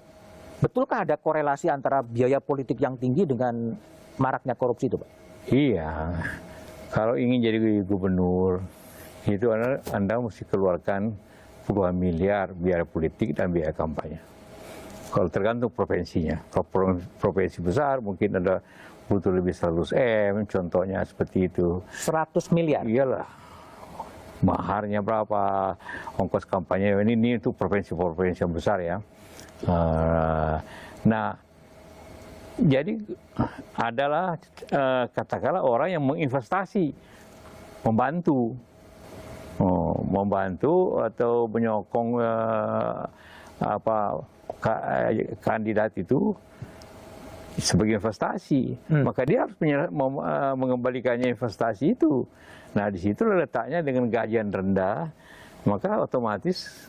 Betulkah 0.58 1.06
ada 1.06 1.14
korelasi 1.14 1.70
antara 1.70 2.02
biaya 2.02 2.42
politik 2.42 2.78
yang 2.82 2.98
tinggi 2.98 3.26
dengan 3.26 3.74
maraknya 4.18 4.58
korupsi 4.58 4.90
itu, 4.90 4.98
Pak? 4.98 5.10
Iya. 5.50 5.90
Kalau 6.90 7.18
ingin 7.18 7.38
jadi 7.42 7.58
gubernur, 7.82 8.62
itu 9.26 9.50
anda, 9.50 9.82
anda 9.90 10.22
mesti 10.22 10.46
keluarkan 10.46 11.14
puluhan 11.66 11.94
miliar 11.94 12.50
biaya 12.54 12.86
politik 12.86 13.34
dan 13.34 13.50
biaya 13.50 13.74
kampanye. 13.74 14.18
Kalau 15.12 15.28
tergantung 15.28 15.68
provinsinya. 15.68 16.40
Kalau 16.48 16.64
provinsi 17.20 17.60
besar 17.60 18.00
mungkin 18.00 18.40
ada 18.40 18.64
butuh 19.12 19.28
lebih 19.28 19.52
100 19.52 19.92
M, 20.32 20.48
contohnya 20.48 21.04
seperti 21.04 21.52
itu. 21.52 21.84
100 22.00 22.48
miliar? 22.48 22.88
Iyalah. 22.88 23.28
Maharnya 24.40 25.04
berapa, 25.04 25.76
ongkos 26.18 26.48
kampanye, 26.48 26.96
ini, 27.04 27.14
ini 27.14 27.30
itu 27.38 27.52
provinsi-provinsi 27.54 28.42
yang 28.42 28.50
besar 28.56 28.80
ya. 28.82 28.96
Uh, 29.62 30.58
nah, 31.06 31.38
jadi 32.58 32.98
adalah 33.78 34.34
uh, 34.74 35.04
katakanlah 35.14 35.62
orang 35.62 35.94
yang 35.94 36.02
menginvestasi, 36.02 36.90
membantu, 37.86 38.58
oh, 39.62 40.02
membantu 40.02 40.98
atau 41.06 41.46
menyokong 41.46 42.18
uh, 42.18 43.06
apa 43.62 44.26
kandidat 45.42 45.94
itu 45.98 46.34
sebagai 47.58 48.00
investasi, 48.00 48.76
hmm. 48.88 49.04
maka 49.04 49.28
dia 49.28 49.44
harus 49.44 49.56
uh, 49.60 50.54
mengembalikannya 50.56 51.36
investasi 51.36 51.92
itu. 51.92 52.24
Nah 52.72 52.88
di 52.88 52.96
situ 52.96 53.28
letaknya 53.28 53.84
dengan 53.84 54.08
gajian 54.08 54.48
rendah, 54.48 55.12
maka 55.68 56.00
otomatis 56.00 56.88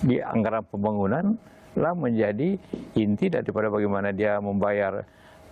di 0.00 0.22
anggaran 0.22 0.64
pembangunan 0.64 1.36
lah 1.76 1.92
menjadi 1.92 2.56
inti 2.96 3.28
daripada 3.28 3.68
bagaimana 3.68 4.10
dia 4.10 4.40
membayar 4.40 5.04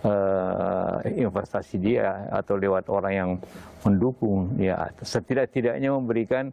uh, 0.03 0.97
investasi 1.05 1.77
dia 1.77 2.27
atau 2.33 2.57
lewat 2.57 2.89
orang 2.89 3.13
yang 3.13 3.31
mendukung 3.85 4.57
ya 4.57 4.89
setidak-tidaknya 4.99 5.93
memberikan 5.93 6.51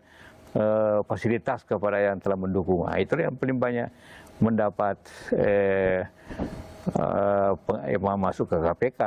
uh, 0.55 1.01
fasilitas 1.09 1.67
kepada 1.67 1.99
yang 1.99 2.21
telah 2.23 2.39
mendukung. 2.39 2.87
Nah, 2.87 3.01
itu 3.01 3.19
yang 3.19 3.35
paling 3.35 3.59
banyak 3.59 3.89
mendapat 4.43 4.97
eh, 5.35 6.03
uh, 6.99 8.17
masuk 8.19 8.51
ke 8.51 8.57
KPK. 8.59 9.03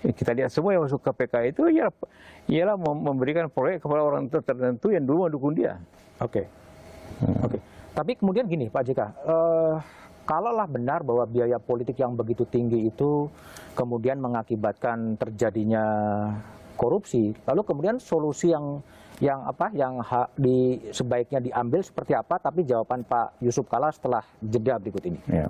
Kita 0.00 0.32
lihat 0.32 0.48
semua 0.48 0.72
yang 0.72 0.88
masuk 0.88 1.04
ke 1.04 1.12
KPK 1.12 1.52
itu 1.52 1.62
ialah, 1.68 1.92
ialah 2.48 2.76
memberikan 2.80 3.52
proyek 3.52 3.84
kepada 3.84 4.00
orang 4.00 4.32
tertentu 4.32 4.88
yang 4.88 5.04
dulu 5.04 5.28
mendukung 5.28 5.52
dia. 5.52 5.76
Oke. 6.20 6.44
Okay. 6.44 6.44
Hmm. 7.20 7.36
Oke. 7.44 7.48
Okay. 7.56 7.60
Tapi 7.90 8.12
kemudian 8.16 8.48
gini 8.48 8.72
Pak 8.72 8.82
JK, 8.86 9.00
uh, 9.28 9.76
kalaulah 10.24 10.64
benar 10.70 11.04
bahwa 11.04 11.26
biaya 11.28 11.60
politik 11.60 11.98
yang 12.00 12.16
begitu 12.16 12.46
tinggi 12.48 12.88
itu 12.88 13.28
kemudian 13.76 14.22
mengakibatkan 14.22 15.18
terjadinya 15.20 15.84
korupsi, 16.80 17.36
lalu 17.44 17.60
kemudian 17.66 18.00
solusi 18.00 18.56
yang 18.56 18.80
yang 19.20 19.44
apa 19.44 19.68
yang 19.76 20.00
ha, 20.00 20.24
di 20.32 20.80
sebaiknya 20.96 21.44
diambil 21.44 21.84
seperti 21.84 22.16
apa? 22.16 22.40
Tapi 22.40 22.64
jawaban 22.64 23.04
Pak 23.04 23.36
Yusuf 23.44 23.68
Kala 23.68 23.92
setelah 23.92 24.24
jeda 24.40 24.80
berikut 24.80 25.04
ini. 25.04 25.20
Ya. 25.28 25.46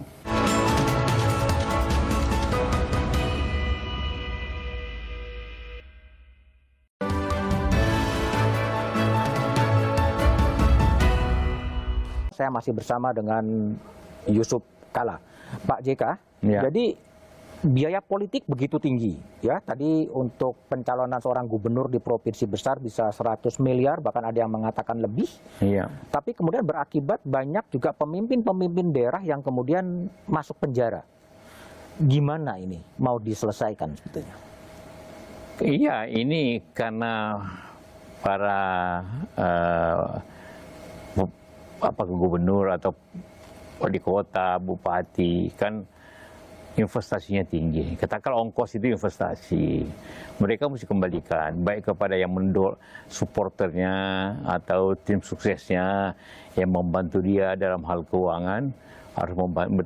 saya 12.41 12.49
masih 12.49 12.73
bersama 12.73 13.13
dengan 13.13 13.77
Yusuf 14.25 14.65
Kala. 14.97 15.21
Pak 15.69 15.85
JK, 15.85 16.03
ya. 16.41 16.65
jadi 16.65 16.97
biaya 17.61 18.01
politik 18.01 18.49
begitu 18.49 18.81
tinggi 18.81 19.21
ya. 19.45 19.61
Tadi 19.61 20.09
untuk 20.09 20.57
pencalonan 20.69 21.21
seorang 21.21 21.45
gubernur 21.45 21.93
di 21.93 22.01
provinsi 22.01 22.49
besar 22.49 22.81
bisa 22.81 23.13
100 23.13 23.61
miliar 23.61 24.01
bahkan 24.01 24.25
ada 24.25 24.41
yang 24.41 24.53
mengatakan 24.53 25.01
lebih. 25.01 25.29
Iya. 25.61 25.93
Tapi 26.09 26.33
kemudian 26.33 26.65
berakibat 26.65 27.21
banyak 27.25 27.69
juga 27.69 27.93
pemimpin-pemimpin 27.93 28.93
daerah 28.93 29.21
yang 29.21 29.45
kemudian 29.45 30.09
masuk 30.25 30.57
penjara. 30.57 31.05
Gimana 32.01 32.57
ini 32.57 32.81
mau 32.97 33.21
diselesaikan 33.21 33.93
sebetulnya? 33.93 34.37
Iya, 35.61 36.09
ini 36.09 36.65
karena 36.73 37.37
para 38.25 38.61
uh, 39.37 40.17
apa 41.81 42.03
gubernur 42.05 42.73
atau 42.73 42.97
wali 43.81 44.01
kota, 44.01 44.57
bupati 44.57 45.53
kan 45.57 45.85
investasinya 46.79 47.43
tinggi. 47.43 47.99
Katakan 47.99 48.37
ongkos 48.37 48.79
itu 48.79 48.95
investasi. 48.95 49.83
Mereka 50.39 50.71
mesti 50.71 50.87
kembalikan 50.87 51.59
baik 51.67 51.91
kepada 51.91 52.15
yang 52.15 52.31
mendol 52.31 52.79
supporternya 53.11 53.95
atau 54.47 54.95
tim 54.95 55.19
suksesnya 55.19 56.15
yang 56.55 56.71
membantu 56.71 57.19
dia 57.19 57.59
dalam 57.59 57.83
hal 57.87 58.07
keuangan 58.07 58.71
harus 59.19 59.35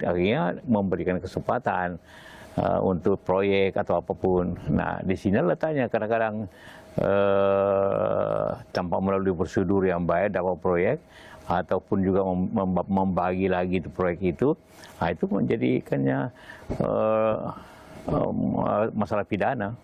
akhirnya 0.05 0.61
memberikan 0.69 1.17
kesempatan 1.17 1.97
uh, 2.61 2.81
untuk 2.85 3.19
proyek 3.25 3.81
atau 3.81 3.99
apa 3.99 4.13
pun. 4.13 4.55
Nah, 4.69 5.01
di 5.01 5.17
sini 5.17 5.41
letaknya 5.41 5.89
kadang-kadang 5.89 6.47
uh, 7.01 8.49
tanpa 8.71 9.01
melalui 9.01 9.33
prosedur 9.33 9.83
yang 9.89 10.05
baik 10.05 10.37
dapat 10.37 10.57
proyek 10.61 10.99
ataupun 11.45 12.01
juga 12.01 12.25
membagi 12.89 13.53
lagi 13.53 13.81
itu 13.81 13.93
proyek 13.93 14.37
itu, 14.37 14.57
nah 14.97 15.13
itu 15.13 15.25
menjadikannya 15.29 16.33
uh, 16.81 17.53
uh, 18.09 18.89
masalah 18.97 19.29
pidana. 19.29 19.77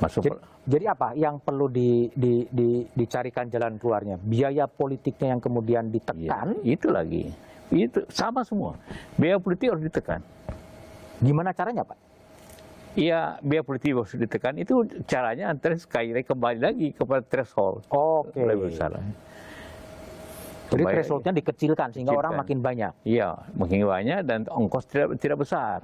Masuk. 0.00 0.24
Jadi, 0.24 0.36
jadi 0.66 0.84
apa 0.92 1.16
yang 1.16 1.40
perlu 1.40 1.68
di, 1.68 2.08
di, 2.12 2.44
di, 2.48 2.84
dicarikan 2.96 3.48
jalan 3.48 3.76
keluarnya? 3.76 4.16
Biaya 4.20 4.64
politiknya 4.68 5.36
yang 5.36 5.40
kemudian 5.40 5.88
ditekan? 5.92 6.56
Ya, 6.60 6.76
itu 6.76 6.88
lagi, 6.88 7.32
itu 7.72 8.04
sama 8.12 8.44
semua. 8.44 8.76
Biaya 9.16 9.36
politik 9.40 9.72
harus 9.72 9.84
ditekan. 9.84 10.20
Gimana 11.20 11.56
caranya, 11.56 11.84
Pak? 11.84 11.96
Iya, 12.96 13.36
biaya 13.44 13.60
politik 13.60 13.92
harus 13.92 14.16
ditekan 14.16 14.56
itu 14.56 14.84
caranya 15.04 15.52
antara 15.52 15.76
sekali 15.76 16.16
kembali 16.24 16.60
lagi 16.64 16.88
kepada 16.96 17.20
threshold. 17.24 17.84
Oke. 17.92 18.32
Okay. 18.32 18.44
Lebih 18.48 18.72
besar. 18.72 18.96
Jadi 20.66 20.82
Baik- 20.82 20.94
thresholdnya 20.96 21.32
dikecilkan 21.32 21.88
sehingga 21.90 22.12
orang 22.12 22.34
Dikecilkan. 22.34 22.40
makin 22.42 22.58
banyak. 22.60 22.92
Iya, 23.02 23.28
makin 23.54 23.78
banyak 23.82 24.18
dan 24.22 24.40
ongkos 24.46 24.84
tidak 24.86 25.08
tidak 25.16 25.38
besar. 25.40 25.80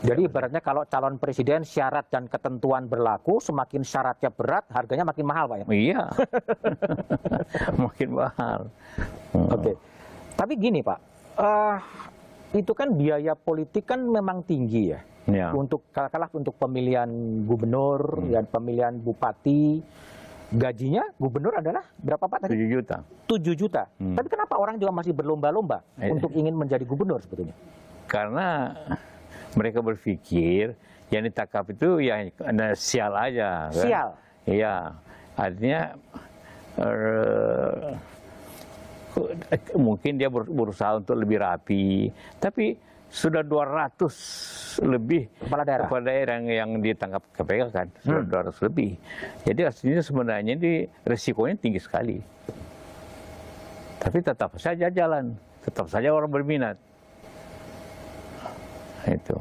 Jadi 0.00 0.24
ibaratnya 0.24 0.60
kalau 0.60 0.84
calon 0.84 1.16
presiden 1.16 1.60
syarat 1.62 2.08
dan 2.08 2.24
ketentuan 2.24 2.84
berlaku, 2.84 3.36
semakin 3.36 3.80
syaratnya 3.82 4.28
berat, 4.28 4.64
harganya 4.70 5.04
makin 5.04 5.24
mahal, 5.24 5.44
Pak 5.46 5.56
ya. 5.60 5.64
Iya, 5.68 6.02
makin 7.84 8.10
mahal. 8.14 8.60
Hmm. 9.32 9.48
Oke. 9.50 9.72
Tapi 10.34 10.52
gini, 10.56 10.80
Pak, 10.80 10.98
eh, 11.36 11.76
itu 12.54 12.72
kan 12.72 12.92
biaya 12.92 13.32
politik 13.34 13.84
kan 13.84 14.00
memang 14.02 14.40
tinggi 14.42 14.88
ya. 14.88 15.00
Ya. 15.24 15.48
Untuk 15.52 15.88
kalah 15.90 16.28
untuk 16.32 16.52
pemilihan 16.54 17.08
gubernur 17.44 18.20
Hmm. 18.20 18.28
dan 18.30 18.44
pemilihan 18.46 18.94
bupati, 18.94 19.80
gajinya 20.50 21.04
gubernur 21.16 21.54
adalah 21.54 21.84
berapa 21.96 22.20
Pak 22.22 22.38
tadi? 22.42 22.52
7 22.56 22.68
juta. 22.70 22.96
7 23.24 23.54
juta. 23.54 23.82
Hmm. 23.96 24.14
Tapi 24.14 24.28
kenapa 24.28 24.54
orang 24.54 24.76
juga 24.76 24.92
masih 24.92 25.12
berlomba-lomba 25.12 25.80
Eh. 25.96 26.10
untuk 26.10 26.30
ingin 26.32 26.52
menjadi 26.52 26.84
gubernur 26.84 27.18
sebetulnya? 27.20 27.56
Karena 28.04 28.74
mereka 29.52 29.80
berpikir 29.80 30.76
yang 31.08 31.22
ditangkap 31.22 31.64
itu 31.68 32.02
ya 32.02 32.20
ada 32.38 32.74
sial 32.74 33.12
aja. 33.12 33.70
kan? 33.70 33.80
Sial. 33.80 34.08
Iya, 34.44 34.74
artinya 35.34 35.80
eh, 36.74 37.96
mungkin 39.74 40.18
dia 40.18 40.26
ber- 40.26 40.50
berusaha 40.50 40.98
untuk 40.98 41.14
lebih 41.14 41.38
rapi, 41.38 42.10
tapi 42.36 42.74
sudah 43.14 43.46
200 43.46 44.82
lebih 44.82 45.30
Kepala 45.46 45.62
daerah. 45.62 45.86
kepala 45.86 46.02
daerah 46.10 46.34
yang, 46.42 46.46
yang 46.50 46.70
ditangkap 46.82 47.22
KPK 47.30 47.62
kan, 47.70 47.86
sudah 48.02 48.50
200 48.50 48.66
lebih. 48.66 48.98
Jadi 49.46 49.60
aslinya 49.62 50.02
sebenarnya 50.02 50.52
ini 50.58 50.72
resikonya 51.06 51.54
tinggi 51.54 51.78
sekali. 51.78 52.18
Tapi 54.02 54.18
tetap 54.18 54.58
saja 54.58 54.90
jalan, 54.90 55.30
tetap 55.62 55.86
saja 55.86 56.10
orang 56.10 56.26
berminat. 56.26 56.74
Itu. 59.06 59.38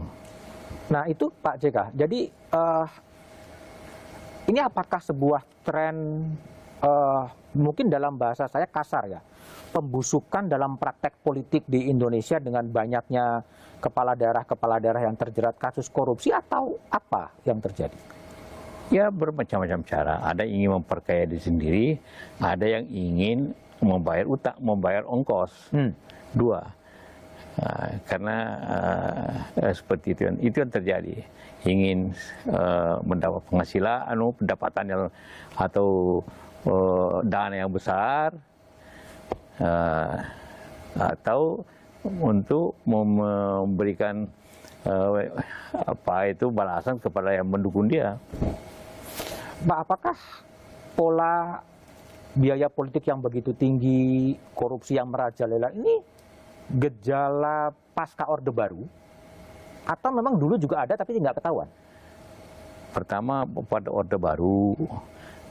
Nah 0.94 1.10
itu 1.10 1.34
Pak 1.42 1.58
JK. 1.58 1.98
Jadi 1.98 2.30
eh, 2.30 2.88
ini 4.54 4.60
apakah 4.62 5.02
sebuah 5.02 5.42
tren 5.66 6.30
eh, 6.78 7.24
mungkin 7.58 7.90
dalam 7.90 8.22
bahasa 8.22 8.46
saya 8.46 8.70
kasar 8.70 9.10
ya, 9.10 9.20
pembusukan 9.74 10.46
dalam 10.46 10.78
praktek 10.78 11.26
politik 11.26 11.66
di 11.66 11.90
Indonesia 11.90 12.38
dengan 12.38 12.70
banyaknya 12.70 13.42
kepala 13.82 14.14
daerah-kepala 14.14 14.78
daerah 14.78 15.02
yang 15.10 15.18
terjerat 15.18 15.58
kasus 15.58 15.90
korupsi 15.90 16.30
atau 16.30 16.78
apa 16.94 17.34
yang 17.44 17.58
terjadi? 17.58 17.98
Ya 18.94 19.10
bermacam-macam 19.10 19.82
cara. 19.82 20.22
Ada 20.22 20.46
yang 20.46 20.54
ingin 20.54 20.72
memperkaya 20.78 21.26
diri 21.26 21.42
sendiri, 21.42 21.88
ada 22.38 22.62
yang 22.70 22.86
ingin 22.94 23.58
membayar 23.82 24.30
utang, 24.30 24.56
membayar 24.62 25.04
ongkos. 25.10 25.74
Hmm. 25.74 25.92
Dua. 26.38 26.62
Nah, 27.54 28.02
karena 28.10 28.38
eh, 29.58 29.74
seperti 29.74 30.14
itu, 30.14 30.22
itu 30.42 30.56
yang 30.62 30.72
terjadi. 30.74 31.18
Ingin 31.66 32.14
eh, 32.50 32.96
mendapat 33.02 33.42
penghasilan, 33.50 34.10
anu, 34.10 34.34
pendapatan 34.38 34.86
yang 34.86 35.04
atau 35.58 36.22
eh, 36.66 37.18
dana 37.26 37.56
yang 37.56 37.72
besar, 37.74 38.34
atau 40.94 41.62
untuk 42.04 42.76
mem- 42.84 43.24
memberikan 43.70 44.28
eh, 44.84 45.32
apa 45.74 46.16
itu 46.30 46.52
balasan 46.52 47.00
kepada 47.00 47.32
yang 47.32 47.48
mendukung 47.48 47.88
dia. 47.88 48.20
Pak, 49.64 49.80
apakah 49.88 50.18
pola 50.94 51.64
biaya 52.36 52.68
politik 52.68 53.08
yang 53.08 53.24
begitu 53.24 53.56
tinggi, 53.56 54.36
korupsi 54.52 55.00
yang 55.00 55.08
merajalela 55.08 55.72
ini 55.72 56.04
gejala 56.68 57.72
pasca 57.96 58.28
Orde 58.28 58.52
Baru? 58.52 58.84
Atau 59.88 60.12
memang 60.12 60.36
dulu 60.36 60.60
juga 60.60 60.84
ada 60.84 61.00
tapi 61.00 61.16
nggak 61.20 61.40
ketahuan? 61.40 61.68
Pertama 62.92 63.48
pada 63.68 63.90
Orde 63.90 64.20
Baru 64.20 64.76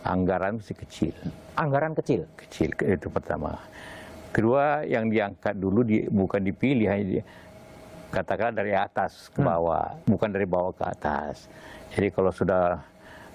anggaran 0.03 0.59
masih 0.59 0.77
kecil, 0.77 1.15
Anggaran 1.55 1.95
kecil. 1.95 2.27
kecil 2.35 2.71
itu 2.83 3.09
pertama. 3.09 3.59
Kedua 4.33 4.83
yang 4.89 5.13
diangkat 5.13 5.61
dulu 5.61 5.85
di, 5.85 6.09
bukan 6.09 6.41
dipilih 6.41 6.89
hanya 6.89 7.05
di, 7.05 7.19
katakanlah 8.13 8.55
dari 8.57 8.73
atas 8.73 9.29
ke 9.29 9.41
bawah, 9.41 9.93
bukan 10.09 10.29
dari 10.33 10.49
bawah 10.49 10.73
ke 10.73 10.85
atas. 10.85 11.47
Jadi 11.93 12.09
kalau 12.11 12.33
sudah 12.33 12.81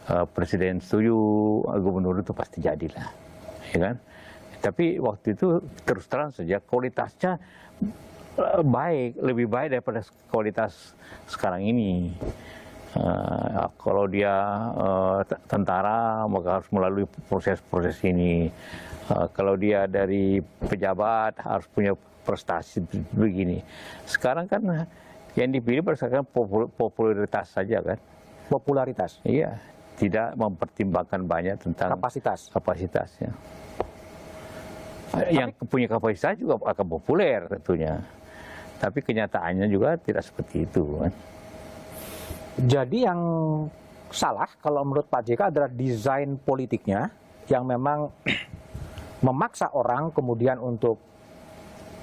eh, 0.10 0.26
presiden 0.34 0.82
setuju, 0.82 1.16
gubernur 1.82 2.20
itu 2.20 2.34
pasti 2.34 2.62
jadilah, 2.62 3.10
ya 3.74 3.78
kan? 3.78 3.96
Tapi 4.58 4.98
waktu 4.98 5.38
itu 5.38 5.62
terus 5.86 6.10
terang 6.10 6.34
saja 6.34 6.58
kualitasnya 6.58 7.38
eh, 8.42 8.64
baik, 8.66 9.22
lebih 9.22 9.48
baik 9.48 9.78
daripada 9.78 10.02
kualitas 10.34 10.98
sekarang 11.30 11.62
ini. 11.62 12.12
Eh, 12.98 13.68
kalau 13.78 14.10
dia 14.10 14.34
t- 15.22 15.42
tentara 15.46 16.26
maka 16.26 16.58
harus 16.58 16.70
melalui 16.74 17.06
proses-proses 17.30 18.02
ini. 18.02 18.50
Eh, 19.08 19.28
kalau 19.38 19.54
dia 19.54 19.86
dari 19.86 20.42
pejabat 20.42 21.38
harus 21.46 21.70
punya 21.70 21.94
prestasi 22.26 22.82
begini. 23.14 23.62
Sekarang 24.10 24.50
kan 24.50 24.90
yang 25.38 25.54
dipilih 25.54 25.86
berdasarkan 25.86 26.26
popul- 26.26 26.74
popularitas 26.74 27.54
saja 27.54 27.86
kan. 27.86 28.02
Popularitas, 28.50 29.20
Iya, 29.22 29.60
tidak 30.00 30.34
mempertimbangkan 30.34 31.22
banyak 31.28 31.56
tentang 31.62 31.94
kapasitas. 32.00 32.50
kapasitasnya. 32.50 33.30
Yang 35.28 35.56
punya 35.68 35.88
kapasitas 35.88 36.40
juga 36.40 36.60
akan 36.66 36.86
populer 36.88 37.46
tentunya. 37.48 38.02
Tapi 38.80 39.04
kenyataannya 39.04 39.68
juga 39.68 40.00
tidak 40.00 40.24
seperti 40.26 40.64
itu. 40.66 40.84
Kan. 41.00 41.12
Jadi 42.58 43.06
yang 43.06 43.22
salah 44.10 44.50
kalau 44.58 44.82
menurut 44.82 45.06
Pak 45.06 45.30
JK 45.30 45.54
adalah 45.54 45.70
desain 45.70 46.42
politiknya 46.42 47.14
yang 47.46 47.70
memang 47.70 48.10
memaksa 49.26 49.70
orang 49.78 50.10
kemudian 50.10 50.58
untuk 50.58 50.98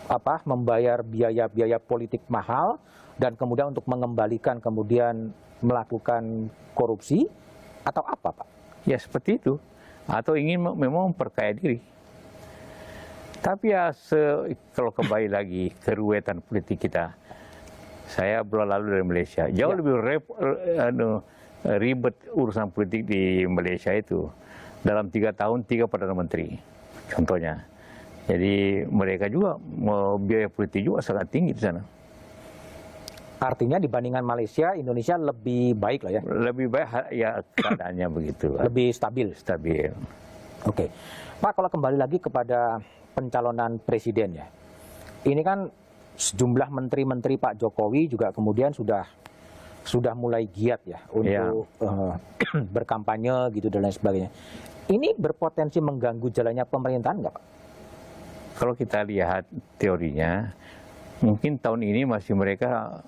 apa 0.07 0.47
membayar 0.47 1.03
biaya-biaya 1.03 1.83
politik 1.83 2.23
mahal 2.31 2.79
dan 3.19 3.35
kemudian 3.35 3.75
untuk 3.75 3.83
mengembalikan 3.91 4.63
kemudian 4.63 5.35
melakukan 5.59 6.47
korupsi 6.79 7.27
atau 7.83 8.07
apa 8.07 8.31
Pak? 8.31 8.49
Ya 8.87 9.01
seperti 9.01 9.43
itu. 9.43 9.59
Atau 10.07 10.37
ingin 10.39 10.61
mem- 10.61 10.77
memang 10.87 11.11
memperkaya 11.11 11.57
diri. 11.57 11.81
Tapi 13.41 13.75
ya 13.75 13.91
se- 13.91 14.55
kalau 14.77 14.93
kembali 14.93 15.33
lagi 15.33 15.73
ke 15.83 15.97
ruwetan 15.97 16.45
politik 16.45 16.85
kita, 16.85 17.17
saya 18.07 18.41
belum 18.41 18.67
lalu 18.67 18.85
dari 18.91 19.05
Malaysia. 19.05 19.45
Jauh 19.47 19.73
Ya. 19.73 19.79
lebih 19.79 19.95
rep- 19.97 20.37
eh, 20.37 20.85
anu, 20.85 21.21
ribet 21.79 22.15
urusan 22.31 22.69
politik 22.69 23.05
di 23.05 23.23
Malaysia 23.45 23.91
itu. 23.91 24.29
Dalam 24.81 25.09
tiga 25.09 25.33
tahun 25.33 25.65
tiga 25.65 25.85
perdana 25.85 26.13
menteri, 26.13 26.61
contohnya. 27.09 27.65
Jadi 28.25 28.85
mereka 28.87 29.27
juga 29.27 29.57
mau 29.61 30.17
biaya 30.17 30.49
politik 30.49 30.81
juga 30.83 31.01
sangat 31.01 31.29
tinggi 31.29 31.53
di 31.53 31.63
sana. 31.63 31.81
Artinya 33.37 33.77
dibandingkan 33.77 34.25
Malaysia, 34.25 34.73
Indonesia 34.73 35.17
lebih 35.17 35.73
baik 35.75 36.01
lah 36.03 36.13
ya, 36.15 36.23
Lebih 36.25 36.67
baik 36.67 36.89
ya 37.13 37.31
keadaannya 37.51 38.07
begitu, 38.11 38.57
lebih 38.65 38.89
stabil. 38.91 39.29
stabil. 39.35 39.93
Oke, 40.65 40.89
Pak 41.39 41.53
kalau 41.53 41.69
kembali 41.69 42.01
lagi 42.01 42.17
kepada 42.17 42.81
pencalonan 43.13 43.77
presiden 43.79 44.33
ya, 44.35 44.47
ini 45.23 45.45
kan 45.45 45.69
sejumlah 46.15 46.71
menteri-menteri 46.71 47.35
Pak 47.37 47.59
Jokowi 47.59 48.07
juga 48.07 48.31
kemudian 48.31 48.71
sudah 48.71 49.03
sudah 49.85 50.17
mulai 50.17 50.49
giat 50.49 50.81
ya 50.89 51.01
untuk 51.13 51.69
eh, 51.85 52.15
berkampanye 52.77 53.53
gitu 53.53 53.69
dan 53.69 53.85
lain 53.85 53.95
sebagainya. 53.95 54.31
Ini 54.85 55.17
berpotensi 55.17 55.81
mengganggu 55.81 56.29
jalannya 56.33 56.65
pemerintahan 56.65 57.17
nggak 57.21 57.35
Pak? 57.35 57.45
Kalau 58.55 58.73
kita 58.79 59.03
lihat 59.03 59.45
teorinya, 59.81 60.53
mungkin 61.21 61.59
tahun 61.59 61.83
ini 61.83 62.07
masih 62.07 62.37
mereka 62.39 63.03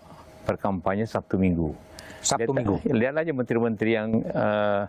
berkampanye 0.45 1.07
Sabtu 1.07 1.39
Minggu. 1.39 1.73
Sabtu 2.21 2.51
Lihat- 2.51 2.57
Minggu. 2.57 2.77
Lihat 3.01 3.15
aja 3.15 3.33
menteri-menteri 3.33 3.91
yang 3.95 4.09
eh, 4.21 4.83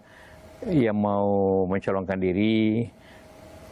yang 0.74 0.98
mau 0.98 1.64
mencalonkan 1.70 2.18
diri. 2.18 2.90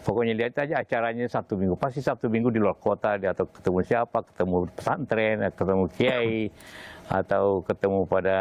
Pokoknya 0.06 0.38
lihat 0.38 0.53
aja 0.62 0.86
acaranya 0.86 1.26
Sabtu 1.26 1.58
Minggu. 1.58 1.74
Pasti 1.74 1.97
Sabtu 1.97 2.30
Minggu 2.30 2.53
di 2.53 2.62
luar 2.62 2.78
kota 2.78 3.18
dia 3.18 3.34
atau 3.34 3.49
ketemu 3.49 3.82
siapa, 3.82 4.22
ketemu 4.22 4.70
pesantren, 4.78 5.49
ketemu 5.49 5.84
kiai, 5.97 6.53
atau 7.20 7.66
ketemu 7.66 8.06
pada 8.06 8.39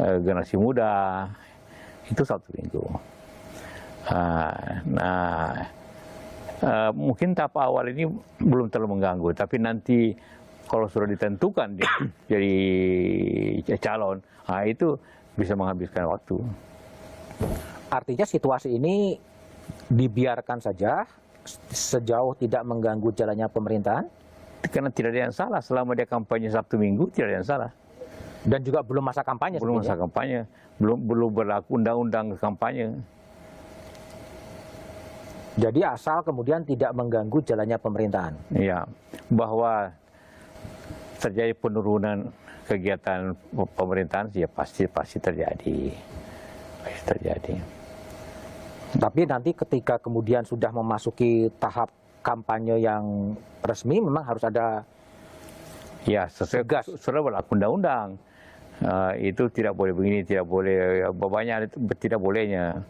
eh, 0.00 0.16
generasi 0.24 0.56
muda. 0.56 1.28
Itu 2.08 2.24
Sabtu 2.24 2.56
Minggu. 2.56 2.84
Ah, 4.08 4.80
Nah, 4.88 5.60
eh, 6.64 6.90
mungkin 6.96 7.36
tahap 7.36 7.60
awal 7.60 7.92
ini 7.92 8.08
belum 8.40 8.72
terlalu 8.72 8.96
mengganggu, 8.96 9.36
tapi 9.36 9.60
nanti 9.60 10.16
kalau 10.64 10.88
sudah 10.88 11.04
ditentukan 11.04 11.76
dia 11.76 11.92
jadi 12.32 12.56
calon, 13.76 14.24
ah 14.48 14.64
itu 14.64 14.96
bisa 15.36 15.52
menghabiskan 15.52 16.08
waktu. 16.08 16.40
Artinya 17.92 18.24
situasi 18.24 18.80
ini 18.80 19.20
dibiarkan 19.88 20.58
saja 20.60 21.04
sejauh 21.72 22.36
tidak 22.36 22.62
mengganggu 22.66 23.10
jalannya 23.14 23.48
pemerintahan? 23.48 24.06
Karena 24.68 24.92
tidak 24.92 25.16
ada 25.16 25.20
yang 25.30 25.34
salah 25.34 25.60
selama 25.64 25.96
dia 25.96 26.04
kampanye 26.04 26.52
Sabtu 26.52 26.76
Minggu 26.76 27.08
tidak 27.08 27.26
ada 27.32 27.36
yang 27.40 27.48
salah. 27.48 27.70
Dan 28.44 28.60
juga 28.64 28.80
belum 28.84 29.04
masa 29.04 29.20
kampanye. 29.24 29.60
Belum 29.60 29.80
masa 29.80 29.96
kampanye, 29.96 30.48
belum 30.80 30.98
belum 31.04 31.30
berlaku 31.32 31.80
undang-undang 31.80 32.36
kampanye. 32.36 32.96
Jadi 35.60 35.80
asal 35.84 36.24
kemudian 36.24 36.64
tidak 36.64 36.92
mengganggu 36.96 37.36
jalannya 37.44 37.76
pemerintahan. 37.76 38.34
Iya, 38.54 38.88
bahwa 39.28 39.92
terjadi 41.20 41.52
penurunan 41.52 42.32
kegiatan 42.64 43.36
pemerintahan 43.76 44.32
ya 44.32 44.48
pasti 44.48 44.88
pasti 44.88 45.20
terjadi, 45.20 45.92
pasti 46.80 47.02
terjadi. 47.04 47.79
Tapi 48.90 49.22
nanti 49.22 49.54
ketika 49.54 50.02
kemudian 50.02 50.42
sudah 50.42 50.74
memasuki 50.74 51.46
tahap 51.62 51.94
kampanye 52.26 52.82
yang 52.82 53.36
resmi, 53.62 54.02
memang 54.02 54.26
harus 54.26 54.42
ada 54.42 54.82
ya 56.08 56.26
sesuai 56.26 56.64
gas 56.66 56.90
sudah 56.98 57.22
berlaku 57.22 57.54
undang-undang. 57.54 58.18
Uh, 58.80 59.12
itu 59.20 59.44
tidak 59.52 59.76
boleh 59.76 59.92
begini, 59.92 60.24
tidak 60.24 60.48
boleh 60.48 61.04
banyak 61.12 61.68
itu 61.68 61.76
tidak 62.00 62.16
bolehnya, 62.16 62.80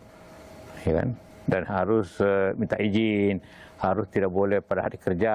ya 0.86 1.02
kan? 1.02 1.08
Dan 1.50 1.62
harus 1.66 2.14
uh, 2.22 2.54
minta 2.54 2.78
izin, 2.78 3.42
harus 3.82 4.06
tidak 4.06 4.30
boleh 4.30 4.62
pada 4.62 4.86
hari 4.86 5.02
kerja, 5.02 5.34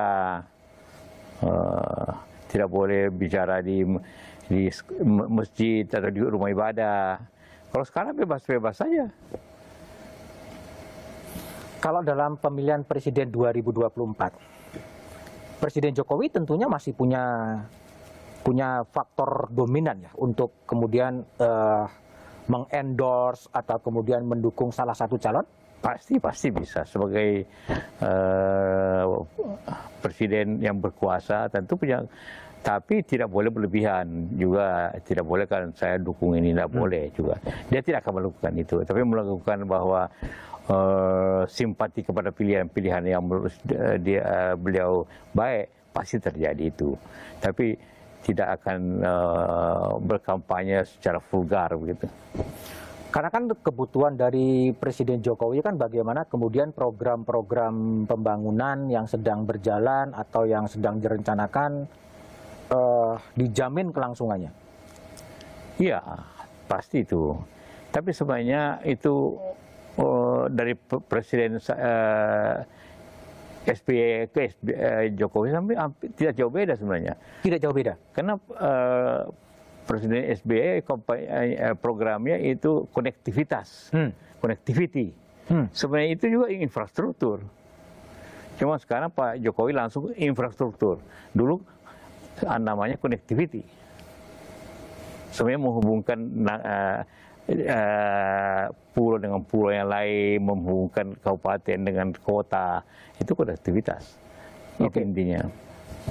uh, 1.44 2.10
tidak 2.48 2.72
boleh 2.72 3.12
bicara 3.12 3.60
di 3.60 3.84
di 4.48 4.72
masjid 5.28 5.84
atau 5.92 6.08
di 6.08 6.24
rumah 6.24 6.48
ibadah. 6.48 7.20
Kalau 7.70 7.84
sekarang 7.84 8.16
bebas-bebas 8.16 8.80
saja. 8.80 9.12
Kalau 11.80 12.02
dalam 12.02 12.38
pemilihan 12.40 12.82
presiden 12.84 13.30
2024, 13.30 14.56
Presiden 15.56 15.96
Jokowi 15.96 16.30
tentunya 16.30 16.68
masih 16.68 16.92
punya 16.92 17.24
punya 18.46 18.86
faktor 18.94 19.50
dominan 19.50 19.98
ya 20.06 20.12
untuk 20.22 20.54
kemudian 20.70 21.26
uh, 21.42 21.90
mengendorse 22.46 23.50
atau 23.50 23.82
kemudian 23.82 24.22
mendukung 24.22 24.70
salah 24.70 24.94
satu 24.94 25.18
calon? 25.18 25.42
Pasti 25.82 26.22
pasti 26.22 26.54
bisa 26.54 26.86
sebagai 26.86 27.46
uh, 28.02 29.26
presiden 30.06 30.62
yang 30.62 30.78
berkuasa 30.78 31.50
tentu 31.50 31.78
punya 31.78 32.06
tapi 32.66 33.06
tidak 33.06 33.30
boleh 33.30 33.54
berlebihan 33.54 34.26
juga 34.34 34.90
tidak 35.06 35.22
boleh 35.22 35.46
kan 35.46 35.70
saya 35.78 36.02
dukung 36.02 36.34
ini 36.34 36.50
tidak 36.50 36.74
hmm. 36.74 36.78
boleh 36.82 37.04
juga 37.14 37.38
dia 37.70 37.82
tidak 37.86 38.02
akan 38.02 38.14
melakukan 38.18 38.54
itu 38.58 38.76
tapi 38.82 39.02
melakukan 39.06 39.58
bahwa 39.70 40.10
uh, 40.70 41.44
simpati 41.50 42.02
kepada 42.06 42.30
pilihan-pilihan 42.30 43.04
yang 43.06 43.22
menurut 43.26 43.54
dia 44.02 44.22
uh, 44.24 44.56
beliau 44.58 45.06
baik 45.32 45.72
pasti 45.96 46.20
terjadi 46.20 46.70
itu 46.70 46.94
tapi 47.40 47.78
tidak 48.26 48.62
akan 48.62 48.80
uh, 49.06 49.92
berkampanye 50.02 50.82
secara 50.84 51.22
vulgar 51.22 51.72
begitu 51.78 52.10
karena 53.16 53.32
kan 53.32 53.48
kebutuhan 53.48 54.20
dari 54.20 54.76
Presiden 54.76 55.24
Jokowi 55.24 55.64
kan 55.64 55.80
bagaimana 55.80 56.28
kemudian 56.28 56.76
program-program 56.76 58.04
pembangunan 58.12 58.92
yang 58.92 59.08
sedang 59.08 59.48
berjalan 59.48 60.12
atau 60.12 60.44
yang 60.44 60.68
sedang 60.68 61.00
direncanakan 61.00 61.88
uh, 62.76 63.16
dijamin 63.40 63.96
kelangsungannya? 63.96 64.52
Iya, 65.80 66.04
pasti 66.68 67.08
itu. 67.08 67.40
Tapi 67.88 68.12
sebenarnya 68.12 68.84
itu 68.84 69.40
uh, 70.00 70.52
dari 70.52 70.74
Presiden 71.10 71.58
uh, 71.58 71.64
eh, 73.66 73.76
SBY 73.76 74.30
ke 74.30 74.40
SBY, 74.54 74.74
uh, 74.76 75.06
Jokowi 75.18 75.50
sampai 75.52 75.76
tidak 76.16 76.34
jauh 76.38 76.52
beda 76.54 76.74
sebenarnya. 76.78 77.14
Tidak 77.42 77.60
jauh 77.62 77.76
beda? 77.76 77.94
Karena 78.14 78.38
uh, 78.38 79.30
Presiden 79.86 80.34
SBY 80.34 80.82
programnya 81.78 82.42
itu 82.42 82.90
konektivitas, 82.90 83.94
hmm. 83.94 84.42
connectivity. 84.42 85.14
Hmm. 85.46 85.70
Sebenarnya 85.70 86.18
itu 86.18 86.26
juga 86.26 86.50
infrastruktur. 86.50 87.46
Cuma 88.58 88.82
sekarang 88.82 89.14
Pak 89.14 89.38
Jokowi 89.46 89.78
langsung 89.78 90.10
infrastruktur. 90.18 90.98
Dulu 91.36 91.62
namanya 92.58 92.98
connectivity. 92.98 93.62
Sebenarnya 95.30 95.62
menghubungkan 95.62 96.20
uh, 96.48 97.00
uh, 97.50 98.64
pulau 98.94 99.18
dengan 99.22 99.42
pulau 99.46 99.72
yang 99.74 99.90
lain, 99.90 100.42
menghubungkan 100.42 101.14
kabupaten 101.22 101.78
dengan 101.82 102.08
kota, 102.18 102.82
itu 103.22 103.32
konektivitas. 103.38 104.18
Itu 104.82 104.90
okay. 104.90 105.06
intinya. 105.06 105.46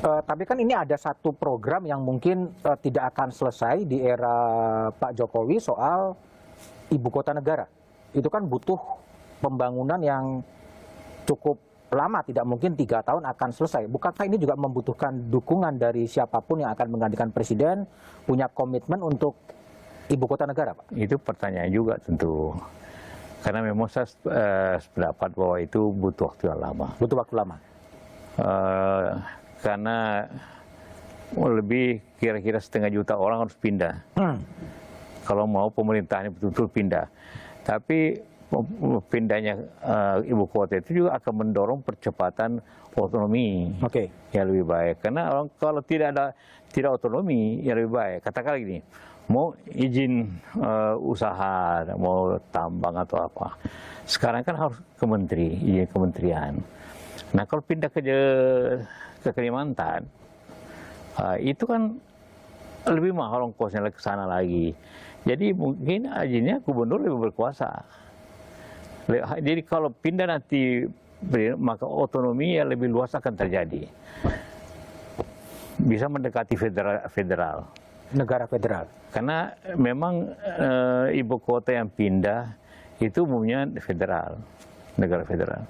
Uh, 0.02 0.18
tapi 0.26 0.42
kan 0.42 0.58
ini 0.58 0.74
ada 0.74 0.98
satu 0.98 1.30
program 1.30 1.86
yang 1.86 2.02
mungkin 2.02 2.50
uh, 2.66 2.74
tidak 2.82 3.14
akan 3.14 3.30
selesai 3.30 3.86
di 3.86 4.02
era 4.02 4.34
Pak 4.90 5.14
Jokowi 5.14 5.62
soal 5.62 6.18
ibu 6.90 7.08
kota 7.14 7.30
negara. 7.30 7.70
Itu 8.10 8.26
kan 8.26 8.42
butuh 8.46 8.78
pembangunan 9.38 10.02
yang 10.02 10.42
cukup 11.24 11.62
lama, 11.94 12.26
tidak 12.26 12.42
mungkin 12.42 12.74
tiga 12.74 13.06
tahun 13.06 13.22
akan 13.22 13.50
selesai. 13.54 13.86
Bukankah 13.86 14.26
ini 14.26 14.34
juga 14.34 14.58
membutuhkan 14.58 15.30
dukungan 15.30 15.78
dari 15.78 16.10
siapa 16.10 16.42
pun 16.42 16.66
yang 16.66 16.74
akan 16.74 16.90
menggantikan 16.90 17.30
presiden, 17.30 17.86
punya 18.26 18.50
komitmen 18.50 18.98
untuk 18.98 19.38
ibu 20.10 20.24
kota 20.28 20.44
negara, 20.44 20.76
Pak? 20.76 20.92
Itu 20.96 21.16
pertanyaan 21.20 21.70
juga 21.72 21.96
tentu. 22.00 22.52
Karena 23.44 23.60
memang 23.60 23.88
saya 23.92 24.08
uh, 24.24 24.76
sependapat 24.80 25.30
bahwa 25.36 25.56
itu 25.60 25.92
butuh 25.92 26.32
waktu 26.32 26.48
yang 26.48 26.60
lama. 26.64 26.86
Butuh 26.96 27.16
waktu 27.20 27.34
lama? 27.36 27.56
Uh, 28.34 29.20
karena 29.60 30.26
lebih 31.34 32.00
kira-kira 32.16 32.56
setengah 32.56 32.88
juta 32.88 33.20
orang 33.20 33.44
harus 33.44 33.56
pindah. 33.58 34.00
Hmm. 34.16 34.40
Kalau 35.28 35.44
mau 35.44 35.68
pemerintahnya 35.68 36.32
betul-betul 36.32 36.68
pindah. 36.72 37.06
Tapi 37.64 38.16
pindahnya 39.10 39.60
uh, 39.82 40.18
ibu 40.22 40.44
kota 40.46 40.78
itu 40.78 41.04
juga 41.04 41.18
akan 41.18 41.32
mendorong 41.42 41.80
percepatan 41.82 42.60
otonomi 42.94 43.74
okay. 43.82 44.12
yang 44.30 44.48
lebih 44.52 44.64
baik. 44.68 44.94
Karena 45.02 45.44
kalau 45.58 45.80
tidak 45.82 46.14
ada 46.14 46.30
tidak 46.70 46.96
otonomi 47.00 47.62
yang 47.64 47.80
lebih 47.80 47.92
baik, 47.92 48.18
katakanlah 48.22 48.60
gini, 48.62 48.78
mau 49.24 49.56
izin 49.72 50.28
uh, 50.60 50.94
usaha, 51.00 51.84
mau 51.96 52.36
tambang 52.52 52.92
atau 53.00 53.24
apa, 53.24 53.56
sekarang 54.04 54.44
kan 54.44 54.56
harus 54.56 54.78
ke 55.00 55.04
menteri, 55.08 55.48
izin 55.64 55.88
kementerian. 55.88 56.52
Nah 57.32 57.44
kalau 57.48 57.64
pindah 57.64 57.88
ke 57.88 58.00
ke 59.24 59.30
Kalimantan, 59.32 60.04
uh, 61.16 61.36
itu 61.40 61.64
kan 61.64 61.96
lebih 62.84 63.16
mahal 63.16 63.48
ongkosnya 63.48 63.88
ke 63.88 64.00
sana 64.00 64.28
lagi. 64.28 64.76
Jadi 65.24 65.56
mungkin 65.56 66.12
izinnya 66.20 66.60
gubernur 66.60 67.00
lebih 67.00 67.32
berkuasa. 67.32 67.80
Jadi 69.40 69.60
kalau 69.64 69.88
pindah 69.88 70.28
nanti 70.28 70.84
maka 71.56 71.88
otonomi 71.88 72.60
yang 72.60 72.68
lebih 72.68 72.92
luas 72.92 73.16
akan 73.16 73.32
terjadi. 73.32 73.88
Bisa 75.80 76.08
mendekati 76.12 76.54
federal. 76.60 77.08
federal. 77.08 77.58
Negara 78.14 78.46
federal. 78.46 78.86
Karena 79.10 79.50
memang 79.74 80.34
e, 80.38 80.68
ibu 81.18 81.36
kota 81.42 81.74
yang 81.74 81.90
pindah 81.90 82.54
itu 83.02 83.26
umumnya 83.26 83.66
federal, 83.82 84.38
negara 84.94 85.26
federal. 85.26 85.62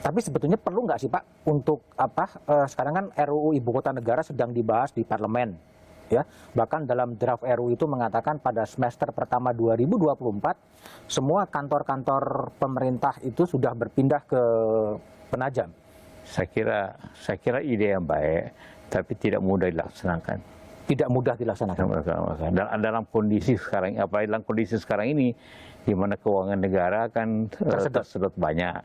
Tapi 0.00 0.20
sebetulnya 0.20 0.56
perlu 0.56 0.84
nggak 0.84 1.00
sih 1.00 1.10
Pak 1.12 1.48
untuk 1.48 1.92
apa? 1.96 2.40
E, 2.44 2.54
sekarang 2.72 2.94
kan 2.96 3.06
RUU 3.12 3.52
ibu 3.52 3.70
kota 3.72 3.92
negara 3.92 4.24
sedang 4.24 4.52
dibahas 4.52 4.92
di 4.96 5.04
parlemen 5.04 5.76
ya 6.06 6.22
bahkan 6.54 6.86
dalam 6.86 7.18
draft 7.18 7.42
RU 7.42 7.74
itu 7.74 7.84
mengatakan 7.90 8.38
pada 8.38 8.62
semester 8.62 9.10
pertama 9.10 9.50
2024 9.50 11.10
semua 11.10 11.50
kantor-kantor 11.50 12.54
pemerintah 12.62 13.18
itu 13.26 13.42
sudah 13.46 13.74
berpindah 13.74 14.22
ke 14.26 14.42
Penajam. 15.26 15.66
Saya 16.22 16.46
kira 16.46 16.80
saya 17.18 17.38
kira 17.38 17.58
ide 17.58 17.90
yang 17.98 18.06
baik 18.06 18.54
tapi 18.86 19.12
tidak 19.18 19.42
mudah 19.42 19.66
dilaksanakan. 19.66 20.38
Tidak 20.86 21.08
mudah 21.10 21.34
dilaksanakan. 21.34 21.84
Dalam, 22.54 22.78
dalam 22.78 23.04
kondisi 23.10 23.58
sekarang 23.58 23.98
apalagi 23.98 24.30
dalam 24.30 24.44
kondisi 24.46 24.78
sekarang 24.78 25.10
ini 25.18 25.34
di 25.86 25.94
mana 25.94 26.14
keuangan 26.18 26.58
negara 26.58 27.10
kan 27.10 27.50
eh, 27.50 27.70
tersedot, 27.70 28.02
tersedot 28.06 28.34
banyak. 28.38 28.82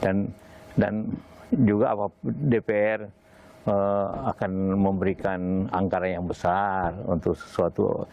Dan 0.00 0.28
dan 0.76 1.08
juga 1.52 1.96
apa 1.96 2.06
DPR 2.24 3.00
uh, 3.66 4.32
akan 4.32 4.50
memberikan 4.78 5.68
anggaran 5.74 6.20
yang 6.20 6.26
besar 6.28 6.94
untuk 7.04 7.36
sesuatu. 7.36 8.06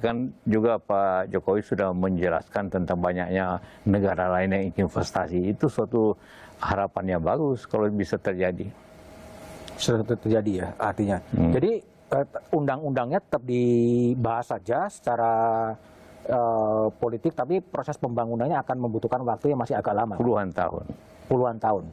Kan 0.00 0.32
juga 0.48 0.80
Pak 0.80 1.28
Jokowi 1.28 1.60
sudah 1.60 1.92
menjelaskan 1.92 2.72
tentang 2.72 2.98
banyaknya 3.04 3.60
negara 3.84 4.32
lain 4.32 4.56
yang 4.56 4.62
ingin 4.72 4.88
investasi. 4.88 5.52
Itu 5.52 5.68
suatu 5.68 6.16
harapan 6.62 7.18
yang 7.18 7.22
bagus 7.22 7.68
kalau 7.68 7.90
bisa 7.92 8.16
terjadi. 8.16 8.64
Sudah 9.76 10.04
terjadi 10.06 10.52
ya 10.64 10.68
artinya. 10.78 11.18
Hmm. 11.34 11.52
Jadi 11.52 11.82
uh, 12.14 12.26
undang-undangnya 12.54 13.18
tetap 13.22 13.42
dibahas 13.42 14.46
saja 14.54 14.86
secara 14.86 15.32
uh, 16.28 16.86
politik, 16.94 17.34
tapi 17.34 17.60
proses 17.60 17.98
pembangunannya 17.98 18.58
akan 18.60 18.76
membutuhkan 18.78 19.20
waktu 19.26 19.52
yang 19.52 19.60
masih 19.60 19.76
agak 19.78 19.94
lama. 19.94 20.14
Puluhan 20.16 20.50
tahun. 20.54 20.84
Puluhan 21.26 21.56
tahun. 21.58 21.84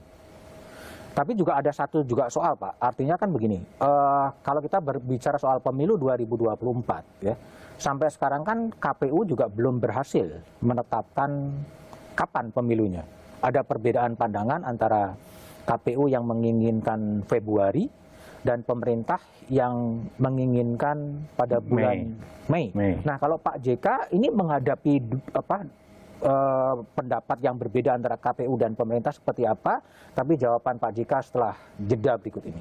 Tapi 1.12 1.36
juga 1.36 1.60
ada 1.60 1.76
satu 1.76 2.08
juga 2.08 2.32
soal 2.32 2.56
Pak, 2.56 2.80
artinya 2.80 3.20
kan 3.20 3.28
begini, 3.36 3.60
uh, 3.84 4.32
kalau 4.40 4.64
kita 4.64 4.80
berbicara 4.80 5.36
soal 5.36 5.60
pemilu 5.60 6.00
2024 6.00 7.28
ya, 7.28 7.36
sampai 7.76 8.08
sekarang 8.08 8.48
kan 8.48 8.72
KPU 8.72 9.28
juga 9.28 9.52
belum 9.52 9.84
berhasil 9.84 10.40
menetapkan 10.64 11.52
kapan 12.16 12.56
pemilunya. 12.56 13.04
Ada 13.44 13.60
perbedaan 13.68 14.16
pandangan 14.16 14.64
antara 14.64 15.12
KPU 15.66 16.10
yang 16.10 16.26
menginginkan 16.26 17.26
Februari 17.26 17.88
dan 18.42 18.66
pemerintah 18.66 19.22
yang 19.54 20.06
menginginkan 20.18 21.22
pada 21.38 21.62
bulan 21.62 22.18
Mei. 22.50 22.72
Mei. 22.74 22.74
Mei. 22.74 22.94
Nah, 23.06 23.22
kalau 23.22 23.38
Pak 23.38 23.62
JK 23.62 24.14
ini 24.18 24.34
menghadapi 24.34 24.94
apa 25.38 25.58
eh, 26.26 26.76
pendapat 26.98 27.38
yang 27.46 27.56
berbeda 27.62 27.94
antara 27.94 28.18
KPU 28.18 28.58
dan 28.58 28.74
pemerintah 28.74 29.14
seperti 29.14 29.46
apa, 29.46 29.86
tapi 30.18 30.38
jawaban 30.42 30.82
Pak 30.82 30.92
JK 30.98 31.12
setelah 31.22 31.54
jeda 31.78 32.18
berikut 32.18 32.44
ini. 32.50 32.60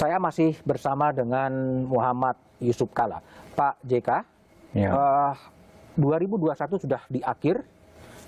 Saya 0.00 0.16
masih 0.16 0.56
bersama 0.64 1.12
dengan 1.12 1.52
Muhammad 1.84 2.32
Yusuf 2.56 2.88
Kala. 2.88 3.20
Pak 3.52 3.84
JK, 3.84 4.24
ya. 4.72 4.88
uh, 4.96 5.36
eh, 5.36 6.00
2021 6.00 6.80
sudah 6.80 7.04
di 7.12 7.20
akhir, 7.20 7.60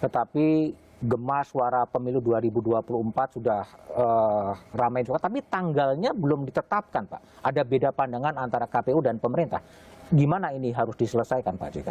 tetapi 0.04 0.76
Gema 1.00 1.40
suara 1.48 1.88
pemilu 1.88 2.20
2024 2.20 3.40
sudah 3.40 3.64
uh, 3.96 4.52
ramai 4.76 5.00
juga, 5.00 5.24
tapi 5.24 5.40
tanggalnya 5.48 6.12
belum 6.12 6.44
ditetapkan, 6.44 7.08
Pak. 7.08 7.40
Ada 7.40 7.64
beda 7.64 7.88
pandangan 7.96 8.36
antara 8.36 8.68
KPU 8.68 9.00
dan 9.00 9.16
pemerintah. 9.16 9.64
Gimana 10.12 10.52
ini 10.52 10.76
harus 10.76 10.92
diselesaikan, 10.94 11.56
Pak 11.56 11.68
JK? 11.72 11.88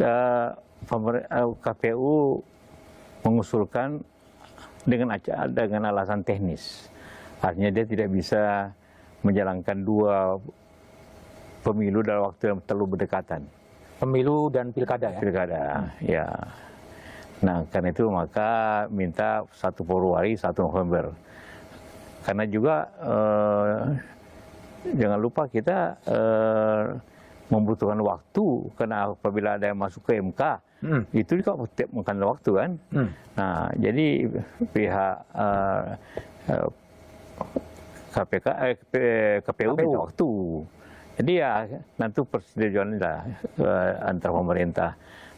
Uh, 0.00 1.52
KPU 1.60 2.40
mengusulkan 3.20 4.00
dengan 4.88 5.12
dengan 5.52 5.92
alasan 5.92 6.24
teknis. 6.24 6.88
Artinya 7.44 7.68
dia 7.68 7.84
tidak 7.84 8.08
bisa 8.08 8.72
menjalankan 9.24 9.78
dua 9.82 10.36
pemilu 11.64 12.04
dalam 12.04 12.28
waktu 12.30 12.52
yang 12.52 12.60
terlalu 12.68 12.94
berdekatan. 12.94 13.40
Pemilu 13.96 14.52
dan 14.52 14.68
pilkada 14.70 15.08
ya? 15.16 15.18
Pilkada, 15.18 15.62
ya. 16.04 16.28
Nah, 17.40 17.64
karena 17.72 17.88
itu 17.90 18.04
maka 18.12 18.84
minta 18.92 19.42
satu 19.56 19.80
Februari, 19.82 20.36
satu 20.36 20.68
November. 20.68 21.08
Karena 22.24 22.44
juga 22.44 22.88
eh, 23.00 23.80
jangan 24.92 25.18
lupa 25.20 25.48
kita 25.48 25.96
eh, 26.04 26.84
membutuhkan 27.48 28.00
waktu 28.00 28.44
karena 28.76 29.12
apabila 29.12 29.60
ada 29.60 29.68
yang 29.68 29.76
masuk 29.76 30.08
ke 30.08 30.16
MK 30.16 30.42
hmm. 30.80 31.02
itu 31.12 31.32
juga 31.40 31.52
makan 31.92 32.16
waktu 32.24 32.50
kan. 32.52 32.70
Hmm. 32.92 33.08
Nah, 33.36 33.68
jadi 33.76 34.06
pihak 34.72 35.16
eh, 35.32 35.84
eh 36.52 36.68
KPK 38.14 38.46
eh, 38.94 39.42
KPU 39.42 39.74
minta 39.74 39.98
waktu. 40.06 40.30
Jadi 41.14 41.32
ya 41.38 41.66
nanti 41.98 42.22
persetujuan 42.22 42.98
lah 43.02 43.26
eh, 43.58 43.92
antar 44.06 44.30
pemerintah 44.30 44.94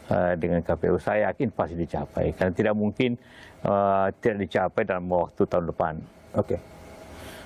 Eh, 0.07 0.33
dengan 0.39 0.63
KPU 0.63 0.95
saya 1.03 1.27
yakin 1.27 1.51
pasti 1.51 1.75
dicapai 1.75 2.31
karena 2.31 2.55
tidak 2.55 2.79
mungkin 2.79 3.19
uh, 3.67 4.07
tidak 4.23 4.47
dicapai 4.47 4.87
dalam 4.87 5.03
waktu 5.11 5.43
tahun 5.43 5.67
depan. 5.67 5.99
Oke. 6.31 6.55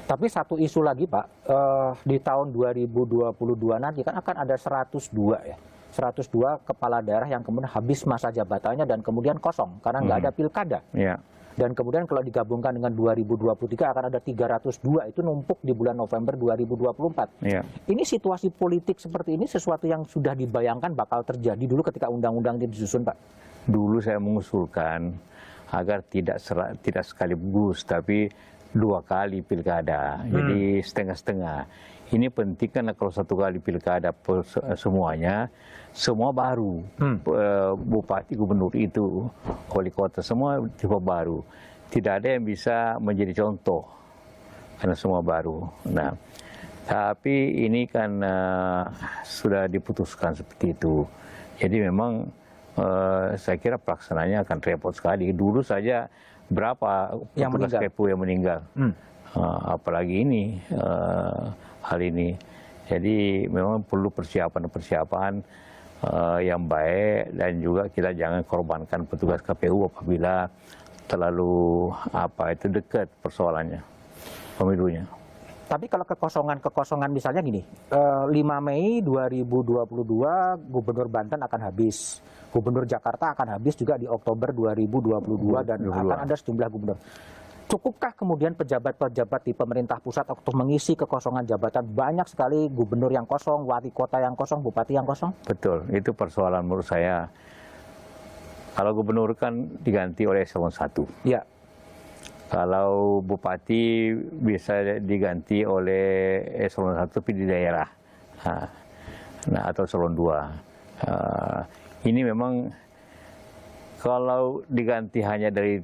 Tapi 0.05 0.29
satu 0.29 0.61
isu 0.61 0.85
lagi 0.85 1.09
Pak, 1.09 1.25
uh, 1.49 1.97
di 2.05 2.21
tahun 2.21 2.53
2022 2.53 3.33
nanti 3.81 4.05
kan 4.05 4.13
akan 4.13 4.45
ada 4.45 4.53
102 4.53 5.09
ya. 5.41 5.57
102 5.89 6.61
kepala 6.61 7.01
daerah 7.01 7.25
yang 7.25 7.41
kemudian 7.41 7.65
habis 7.65 8.05
masa 8.05 8.29
jabatannya 8.29 8.85
dan 8.85 9.01
kemudian 9.01 9.41
kosong 9.41 9.81
karena 9.81 10.05
nggak 10.05 10.17
hmm. 10.21 10.25
ada 10.29 10.31
pilkada. 10.37 10.79
Yeah. 10.93 11.17
Dan 11.55 11.75
kemudian 11.75 12.07
kalau 12.07 12.23
digabungkan 12.23 12.71
dengan 12.75 12.91
2023 12.95 13.91
akan 13.91 14.03
ada 14.07 14.19
302 14.23 15.11
itu 15.11 15.19
numpuk 15.19 15.59
di 15.59 15.75
bulan 15.75 15.99
November 15.99 16.39
2024. 16.39 17.43
Yeah. 17.43 17.63
Ini 17.87 18.03
situasi 18.07 18.53
politik 18.55 18.97
seperti 18.97 19.35
ini 19.35 19.45
sesuatu 19.47 19.85
yang 19.87 20.07
sudah 20.07 20.31
dibayangkan 20.35 20.95
bakal 20.95 21.27
terjadi 21.27 21.63
dulu 21.67 21.83
ketika 21.83 22.07
undang-undang 22.07 22.59
ini 22.61 22.71
disusun, 22.71 23.03
Pak. 23.03 23.17
Dulu 23.67 23.99
saya 23.99 24.17
mengusulkan 24.17 25.11
agar 25.71 26.03
tidak 26.07 26.43
serak, 26.43 26.79
tidak 26.83 27.07
sekaligus 27.07 27.87
tapi 27.87 28.27
dua 28.71 29.03
kali 29.03 29.43
pilkada. 29.43 30.23
Hmm. 30.23 30.31
Jadi 30.31 30.83
setengah-setengah. 30.83 31.59
Ini 32.11 32.27
penting 32.27 32.67
karena 32.67 32.91
kalau 32.91 33.07
satu 33.07 33.39
kali 33.39 33.63
pilkada 33.63 34.11
semuanya 34.75 35.47
semua 35.95 36.35
baru. 36.35 36.83
Hmm. 36.99 37.23
Eh, 37.23 37.71
bupati, 37.79 38.35
gubernur 38.35 38.75
itu, 38.75 39.31
wali 39.71 39.91
kota 39.95 40.19
semua 40.19 40.59
tipe 40.75 40.99
baru. 40.99 41.39
Tidak 41.87 42.13
ada 42.19 42.35
yang 42.35 42.43
bisa 42.43 42.99
menjadi 42.99 43.43
contoh 43.47 43.87
karena 44.79 44.95
semua 44.95 45.23
baru. 45.23 45.71
Nah, 45.87 46.11
tapi 46.83 47.63
ini 47.67 47.87
kan 47.87 48.19
uh, 48.19 48.83
sudah 49.23 49.71
diputuskan 49.71 50.35
seperti 50.35 50.75
itu. 50.75 51.07
Jadi 51.59 51.83
memang 51.83 52.27
uh, 52.75 53.35
saya 53.39 53.55
kira 53.55 53.79
pelaksananya 53.79 54.43
akan 54.43 54.57
repot 54.59 54.91
sekali. 54.95 55.31
Dulu 55.31 55.63
saja 55.63 56.11
berapa 56.51 57.15
yang 57.39 57.55
meninggal. 57.55 57.79
yang 57.87 58.19
meninggal. 58.19 58.59
Hmm. 58.75 58.93
Uh, 59.31 59.79
apalagi 59.79 60.27
ini 60.27 60.59
uh, 60.75 61.55
hal 61.85 61.99
ini. 62.01 62.35
Jadi 62.89 63.47
memang 63.47 63.85
perlu 63.87 64.11
persiapan-persiapan 64.11 65.33
uh, 66.03 66.39
yang 66.41 66.65
baik 66.65 67.33
dan 67.37 67.51
juga 67.61 67.83
kita 67.87 68.11
jangan 68.11 68.41
korbankan 68.43 69.05
petugas 69.07 69.39
KPU 69.45 69.87
apabila 69.87 70.49
terlalu 71.07 71.91
apa 72.11 72.55
itu 72.55 72.71
dekat 72.71 73.07
persoalannya 73.19 73.81
pemilunya. 74.55 75.03
Tapi 75.71 75.87
kalau 75.87 76.03
kekosongan-kekosongan 76.03 77.07
misalnya 77.15 77.39
gini, 77.39 77.63
5 77.63 78.27
eh, 78.27 78.59
Mei 78.59 78.99
2022 78.99 79.87
Gubernur 80.67 81.07
Banten 81.07 81.39
akan 81.39 81.59
habis, 81.63 82.19
Gubernur 82.51 82.83
Jakarta 82.83 83.31
akan 83.31 83.55
habis 83.55 83.79
juga 83.79 83.95
di 83.95 84.03
Oktober 84.03 84.51
2022 84.51 85.63
dan 85.63 85.79
akan 85.87 86.19
ada 86.27 86.35
sejumlah 86.35 86.67
gubernur. 86.67 86.99
Cukupkah 87.71 88.11
kemudian 88.11 88.51
pejabat-pejabat 88.51 89.47
di 89.47 89.55
pemerintah 89.55 89.95
pusat 90.03 90.27
untuk 90.27 90.59
mengisi 90.59 90.91
kekosongan 90.91 91.47
jabatan? 91.47 91.87
Banyak 91.87 92.27
sekali 92.27 92.67
gubernur 92.67 93.07
yang 93.15 93.23
kosong, 93.23 93.63
wali 93.63 93.95
kota 93.95 94.19
yang 94.19 94.35
kosong, 94.35 94.59
bupati 94.59 94.99
yang 94.99 95.07
kosong. 95.07 95.31
Betul, 95.47 95.87
itu 95.95 96.11
persoalan 96.11 96.67
menurut 96.67 96.83
saya. 96.83 97.31
Kalau 98.75 98.91
gubernur 98.91 99.31
kan 99.39 99.71
diganti 99.79 100.27
oleh 100.27 100.43
eselon 100.43 100.67
satu. 100.67 101.07
Ya. 101.23 101.47
Kalau 102.51 103.23
bupati 103.23 104.11
bisa 104.19 104.99
diganti 104.99 105.63
oleh 105.63 106.43
eselon 106.67 106.99
satu 106.99 107.23
tapi 107.23 107.39
di 107.39 107.47
daerah. 107.47 107.87
Nah, 109.47 109.63
atau 109.63 109.87
eselon 109.87 110.11
dua. 110.11 110.51
ini 112.03 112.19
memang 112.27 112.67
kalau 114.03 114.59
diganti 114.67 115.23
hanya 115.23 115.47
dari 115.47 115.79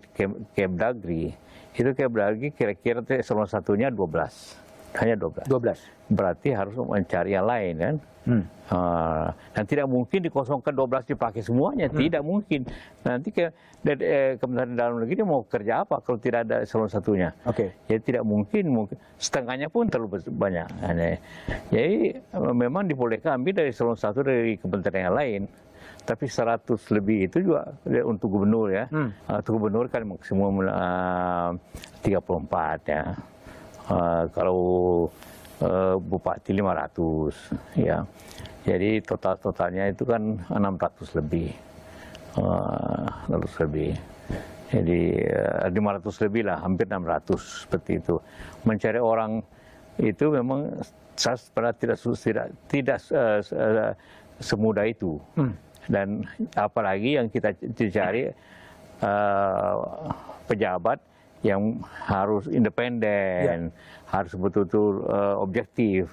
Kemdagri, 0.52 1.47
itu 1.78 1.90
kayak 1.94 2.10
berarti 2.10 2.48
kira-kira 2.50 3.06
eselon 3.14 3.46
satunya 3.46 3.94
12 3.94 4.10
hanya 4.98 5.16
12 5.16 5.46
12 5.46 6.10
berarti 6.10 6.50
harus 6.56 6.74
mencari 6.74 7.38
yang 7.38 7.46
lain 7.46 7.76
kan? 7.78 7.96
Hmm. 8.28 8.44
uh, 8.76 9.32
dan 9.56 9.64
tidak 9.64 9.88
mungkin 9.88 10.20
dikosongkan 10.20 10.76
12 10.76 11.16
dipakai 11.16 11.40
semuanya. 11.40 11.88
Hmm. 11.88 11.96
tidak 11.96 12.24
mungkin. 12.28 12.68
Nanti 13.08 13.32
ke 13.32 13.56
eh, 13.88 14.36
Kementerian 14.36 14.76
Dalam 14.76 15.00
Negeri 15.00 15.24
mau 15.24 15.48
kerja 15.48 15.88
apa 15.88 16.04
kalau 16.04 16.20
tidak 16.20 16.44
ada 16.44 16.60
eselon 16.60 16.92
satunya? 16.92 17.32
Oke. 17.48 17.72
Okay. 17.88 17.96
ya 17.96 17.98
tidak 18.04 18.24
mungkin. 18.28 18.68
Mungkin 18.68 19.00
setengahnya 19.16 19.72
pun 19.72 19.88
terlalu 19.88 20.20
banyak. 20.28 20.68
Jadi 21.72 22.20
memang 22.52 22.92
dibolehkan 22.92 23.40
ambil 23.40 23.64
dari 23.64 23.72
eselon 23.72 23.96
satu 23.96 24.28
dari 24.28 24.60
kementerian 24.60 25.08
yang 25.08 25.16
lain 25.16 25.42
tapi 26.08 26.32
100 26.32 26.64
lebih 26.96 27.28
itu 27.28 27.44
juga 27.44 27.76
untuk 28.08 28.40
gubernur 28.40 28.72
ya. 28.72 28.88
Hmm. 28.88 29.12
Uh, 29.28 29.44
untuk 29.44 29.54
gubernur 29.60 29.86
kan 29.92 30.08
maksimum 30.08 30.64
uh, 30.64 31.52
34 32.00 32.88
ya. 32.88 33.04
Uh, 33.92 34.24
kalau 34.32 34.60
uh, 35.60 36.00
bupati 36.00 36.56
500 36.56 37.84
ya. 37.84 38.08
Jadi 38.64 39.04
total-totalnya 39.04 39.92
itu 39.92 40.08
kan 40.08 40.40
600 40.48 41.20
lebih. 41.20 41.52
Uh, 42.40 43.04
600 43.28 43.64
lebih. 43.68 43.92
Jadi 44.72 45.02
uh, 45.28 45.68
500 45.68 46.24
lebih 46.24 46.42
lah, 46.48 46.64
hampir 46.64 46.88
600 46.88 47.68
seperti 47.68 48.00
itu. 48.00 48.16
Mencari 48.64 49.00
orang 49.04 49.44
itu 50.00 50.32
memang 50.32 50.72
saya 51.20 51.36
tidak 51.76 52.00
tidak 52.16 52.48
tidak 52.72 53.00
uh, 53.12 53.44
uh, 53.44 53.92
semudah 54.40 54.88
itu. 54.88 55.20
Hmm 55.36 55.67
dan 55.88 56.24
apalagi 56.54 57.18
yang 57.18 57.28
kita 57.28 57.56
cari 57.92 58.30
uh, 59.02 59.76
pejabat 60.48 61.00
yang 61.46 61.80
harus 62.08 62.50
independen, 62.50 63.70
harus 64.10 64.34
betul-betul 64.34 65.06
eh, 65.06 65.36
objektif, 65.38 66.10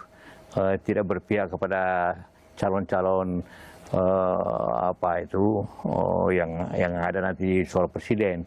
eh, 0.53 0.77
tidak 0.85 1.09
berpihak 1.09 1.49
kepada 1.49 2.13
calon-calon 2.61 3.41
eh, 3.89 4.69
apa 4.93 5.25
itu 5.25 5.65
oh, 5.65 6.29
yang 6.29 6.69
yang 6.77 6.93
ada 7.01 7.25
nanti 7.25 7.65
soal 7.65 7.89
presiden. 7.89 8.45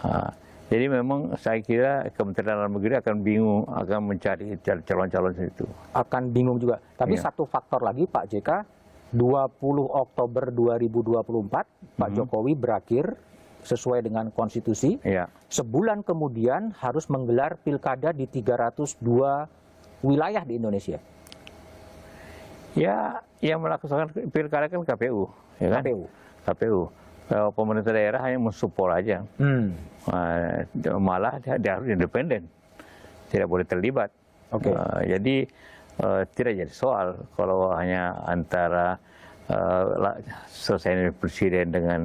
Ah, 0.00 0.32
jadi 0.72 0.88
memang 0.88 1.36
saya 1.36 1.60
kira 1.60 2.08
Kementerian 2.16 2.64
Dalam 2.64 2.72
Negeri 2.80 2.96
akan 2.96 3.16
bingung 3.20 3.68
akan 3.68 4.00
mencari 4.16 4.56
cal- 4.64 4.82
calon-calon 4.88 5.36
itu. 5.36 5.68
akan 5.92 6.22
bingung 6.32 6.56
juga. 6.56 6.80
Tapi 6.96 7.20
Iya. 7.20 7.28
satu 7.28 7.44
faktor 7.44 7.84
lagi 7.84 8.08
Pak 8.08 8.24
JK, 8.32 8.50
20 9.16 9.48
Oktober 9.88 10.52
2024 10.52 11.64
Pak 11.96 12.08
Mhm. 12.12 12.14
Jokowi 12.14 12.52
berakhir 12.52 13.16
sesuai 13.62 14.04
dengan 14.04 14.28
konstitusi. 14.30 15.00
Ya, 15.02 15.26
Sebulan 15.48 16.04
kemudian 16.04 16.70
harus 16.76 17.08
menggelar 17.08 17.56
pilkada 17.56 18.12
di 18.12 18.28
302 18.28 19.48
wilayah 20.00 20.44
di 20.44 20.54
Indonesia. 20.54 21.00
ya 22.76 23.24
yang 23.40 23.56
melaksanakan 23.58 24.28
pilkada 24.28 24.68
kan 24.68 24.84
KPU, 24.84 25.32
ya 25.56 25.72
kan? 25.72 25.80
KPU. 25.80 26.04
KPU. 26.44 26.80
Kalau 27.26 27.48
pemerintah 27.50 27.90
daerah 27.90 28.20
hanya 28.20 28.38
mensupport 28.38 28.90
aja. 28.94 29.24
Hmm. 29.40 29.72
Eh, 30.06 30.68
malah 30.94 31.40
dia, 31.40 31.56
dia 31.56 31.72
harus 31.74 31.88
independen, 31.88 32.44
tidak 33.26 33.48
boleh 33.48 33.64
terlibat. 33.64 34.12
Oke. 34.52 34.68
Eh, 34.68 35.02
jadi 35.08 35.36
eh, 35.96 36.22
tidak 36.36 36.52
jadi 36.54 36.70
soal 36.70 37.16
kalau 37.32 37.72
hanya 37.72 38.14
antara 38.22 39.00
la- 40.02 40.18
selesai 40.50 41.14
presiden 41.14 41.70
dengan 41.70 42.00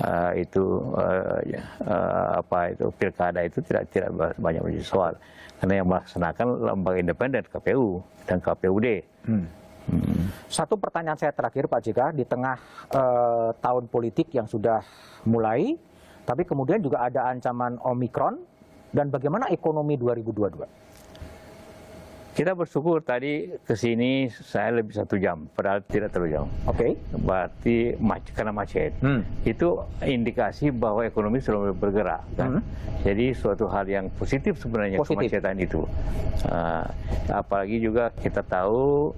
eh, 0.00 0.32
itu 0.40 0.64
eh, 0.96 1.60
eh, 1.60 2.26
apa 2.40 2.72
itu 2.72 2.88
pilkada 2.96 3.40
itu 3.44 3.60
tidak 3.60 3.88
tidak 3.92 4.08
banyak 4.40 4.62
menjadi 4.64 4.86
soal 4.86 5.12
karena 5.60 5.78
yang 5.78 5.88
melaksanakan 5.88 6.46
lembaga 6.58 6.98
independen 6.98 7.42
KPU 7.46 8.02
dan 8.26 8.42
KPUD. 8.42 8.86
Hmm. 9.30 9.46
Hmm. 9.82 10.26
Satu 10.50 10.74
pertanyaan 10.78 11.18
saya 11.18 11.30
terakhir 11.34 11.66
Pak 11.70 11.80
JK, 11.86 12.00
di 12.18 12.24
tengah 12.26 12.58
eh, 12.90 13.50
tahun 13.62 13.86
politik 13.86 14.34
yang 14.34 14.50
sudah 14.50 14.82
mulai, 15.22 15.78
tapi 16.26 16.42
kemudian 16.42 16.82
juga 16.82 17.06
ada 17.06 17.30
ancaman 17.30 17.78
Omikron, 17.78 18.42
dan 18.90 19.08
bagaimana 19.08 19.54
ekonomi 19.54 19.94
2022? 19.94 20.81
Kita 22.32 22.56
bersyukur 22.56 23.04
tadi 23.04 23.44
ke 23.60 23.76
sini 23.76 24.24
saya 24.32 24.80
lebih 24.80 24.96
satu 24.96 25.20
jam, 25.20 25.44
padahal 25.52 25.84
tidak 25.84 26.16
terlalu 26.16 26.40
jauh. 26.40 26.48
Oke. 26.64 26.96
Berarti 27.12 27.92
mac- 28.00 28.32
karena 28.32 28.48
macet. 28.56 28.96
Hmm. 29.04 29.20
Itu 29.44 29.84
indikasi 30.00 30.72
bahwa 30.72 31.04
ekonomi 31.04 31.44
sudah 31.44 31.76
bergerak. 31.76 32.24
Kan? 32.32 32.56
Hmm. 32.56 32.62
Jadi 33.04 33.36
suatu 33.36 33.68
hal 33.68 33.84
yang 33.84 34.08
positif 34.16 34.56
sebenarnya 34.56 34.96
Positif. 35.04 35.28
kemacetan 35.28 35.60
itu. 35.60 35.84
Ah, 36.48 36.88
apalagi 37.28 37.84
juga 37.84 38.08
kita 38.24 38.40
tahu 38.40 39.12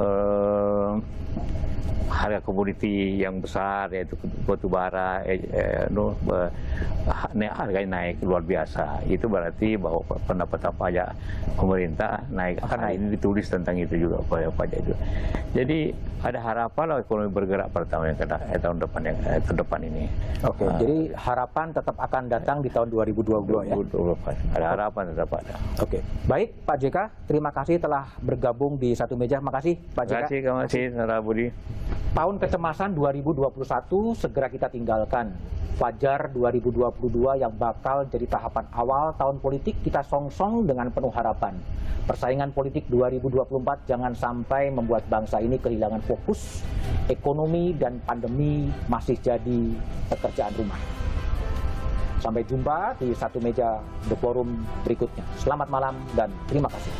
eh, 0.00 0.90
harga 2.04 2.38
komoditi 2.40 3.16
yang 3.16 3.40
besar 3.40 3.88
yaitu 3.88 4.14
batu 4.44 4.66
bara, 4.66 5.24
eh, 5.24 5.40
eh, 5.46 5.84
no, 5.88 6.12
eh, 6.28 6.50
harganya 7.48 7.88
naik 7.90 8.20
luar 8.20 8.40
biasa. 8.40 9.04
Itu 9.04 9.26
berarti 9.26 9.76
bahwa 9.76 10.00
pendapatan 10.24 10.72
pajak 10.74 11.08
pemerintah 11.54 12.20
naik. 12.28 12.60
Naik. 12.60 12.94
ini 12.94 13.06
ditulis 13.12 13.46
tentang 13.46 13.76
itu 13.76 13.96
juga 13.98 14.20
pajak 14.26 14.52
pajak 14.54 14.78
itu. 14.80 14.94
Jadi 15.54 15.78
ada 16.20 16.40
harapan 16.40 16.84
lah 16.88 16.98
ekonomi 16.98 17.28
bergerak 17.28 17.68
pada 17.68 17.86
tahun 17.86 18.12
yang 18.12 18.18
kena, 18.18 18.36
eh, 18.48 18.58
tahun 18.58 18.76
depan 18.80 19.00
yang 19.04 19.18
eh, 19.22 19.40
ke 19.40 19.52
depan 19.52 19.80
ini. 19.82 20.04
Oke, 20.42 20.64
Ah. 20.64 20.76
jadi 20.80 20.96
harapan 21.14 21.66
tetap 21.70 21.96
akan 21.96 22.22
datang 22.26 22.56
di 22.60 22.68
tahun 22.68 22.88
2022 22.88 23.60
ya. 23.62 23.76
2024. 23.76 24.34
Ada 24.52 24.66
harapan 24.66 25.02
tetap 25.12 25.30
ada. 25.30 25.54
Oke, 25.78 25.98
baik 26.24 26.48
Pak 26.64 26.76
JK, 26.80 26.96
terima 27.28 27.50
kasih 27.52 27.76
telah 27.76 28.08
bergabung 28.20 28.76
di 28.76 28.92
satu 28.92 29.14
meja. 29.14 29.36
Makasih 29.38 29.76
Pak 29.92 30.04
Terima 30.04 30.20
JK. 30.20 30.24
kasih, 30.24 30.38
terima 30.40 31.06
kasih, 31.06 31.20
Budi. 31.20 31.46
Tahun 32.14 32.38
kecemasan 32.38 32.94
2021 32.94 34.14
segera 34.14 34.46
kita 34.46 34.70
tinggalkan. 34.70 35.34
Fajar 35.74 36.30
2022 36.30 37.42
yang 37.42 37.50
bakal 37.50 38.06
jadi 38.06 38.30
tahapan 38.30 38.70
awal 38.70 39.10
tahun 39.18 39.42
politik 39.42 39.74
kita 39.82 40.06
songsong 40.06 40.70
dengan 40.70 40.94
penuh 40.94 41.10
harapan. 41.10 41.58
Persaingan 42.06 42.54
politik 42.54 42.86
2024 42.86 43.90
jangan 43.90 44.14
sampai 44.14 44.70
membuat 44.70 45.02
bangsa 45.10 45.42
ini 45.42 45.58
kehilangan 45.58 46.06
fokus. 46.06 46.62
Ekonomi 47.10 47.74
dan 47.74 47.98
pandemi 48.06 48.70
masih 48.86 49.18
jadi 49.18 49.74
pekerjaan 50.14 50.54
rumah. 50.54 50.78
Sampai 52.22 52.46
jumpa 52.46 52.94
di 53.02 53.10
satu 53.10 53.42
meja 53.42 53.82
The 54.06 54.14
Forum 54.22 54.62
berikutnya. 54.86 55.26
Selamat 55.42 55.66
malam 55.66 55.98
dan 56.14 56.30
terima 56.46 56.70
kasih. 56.70 56.94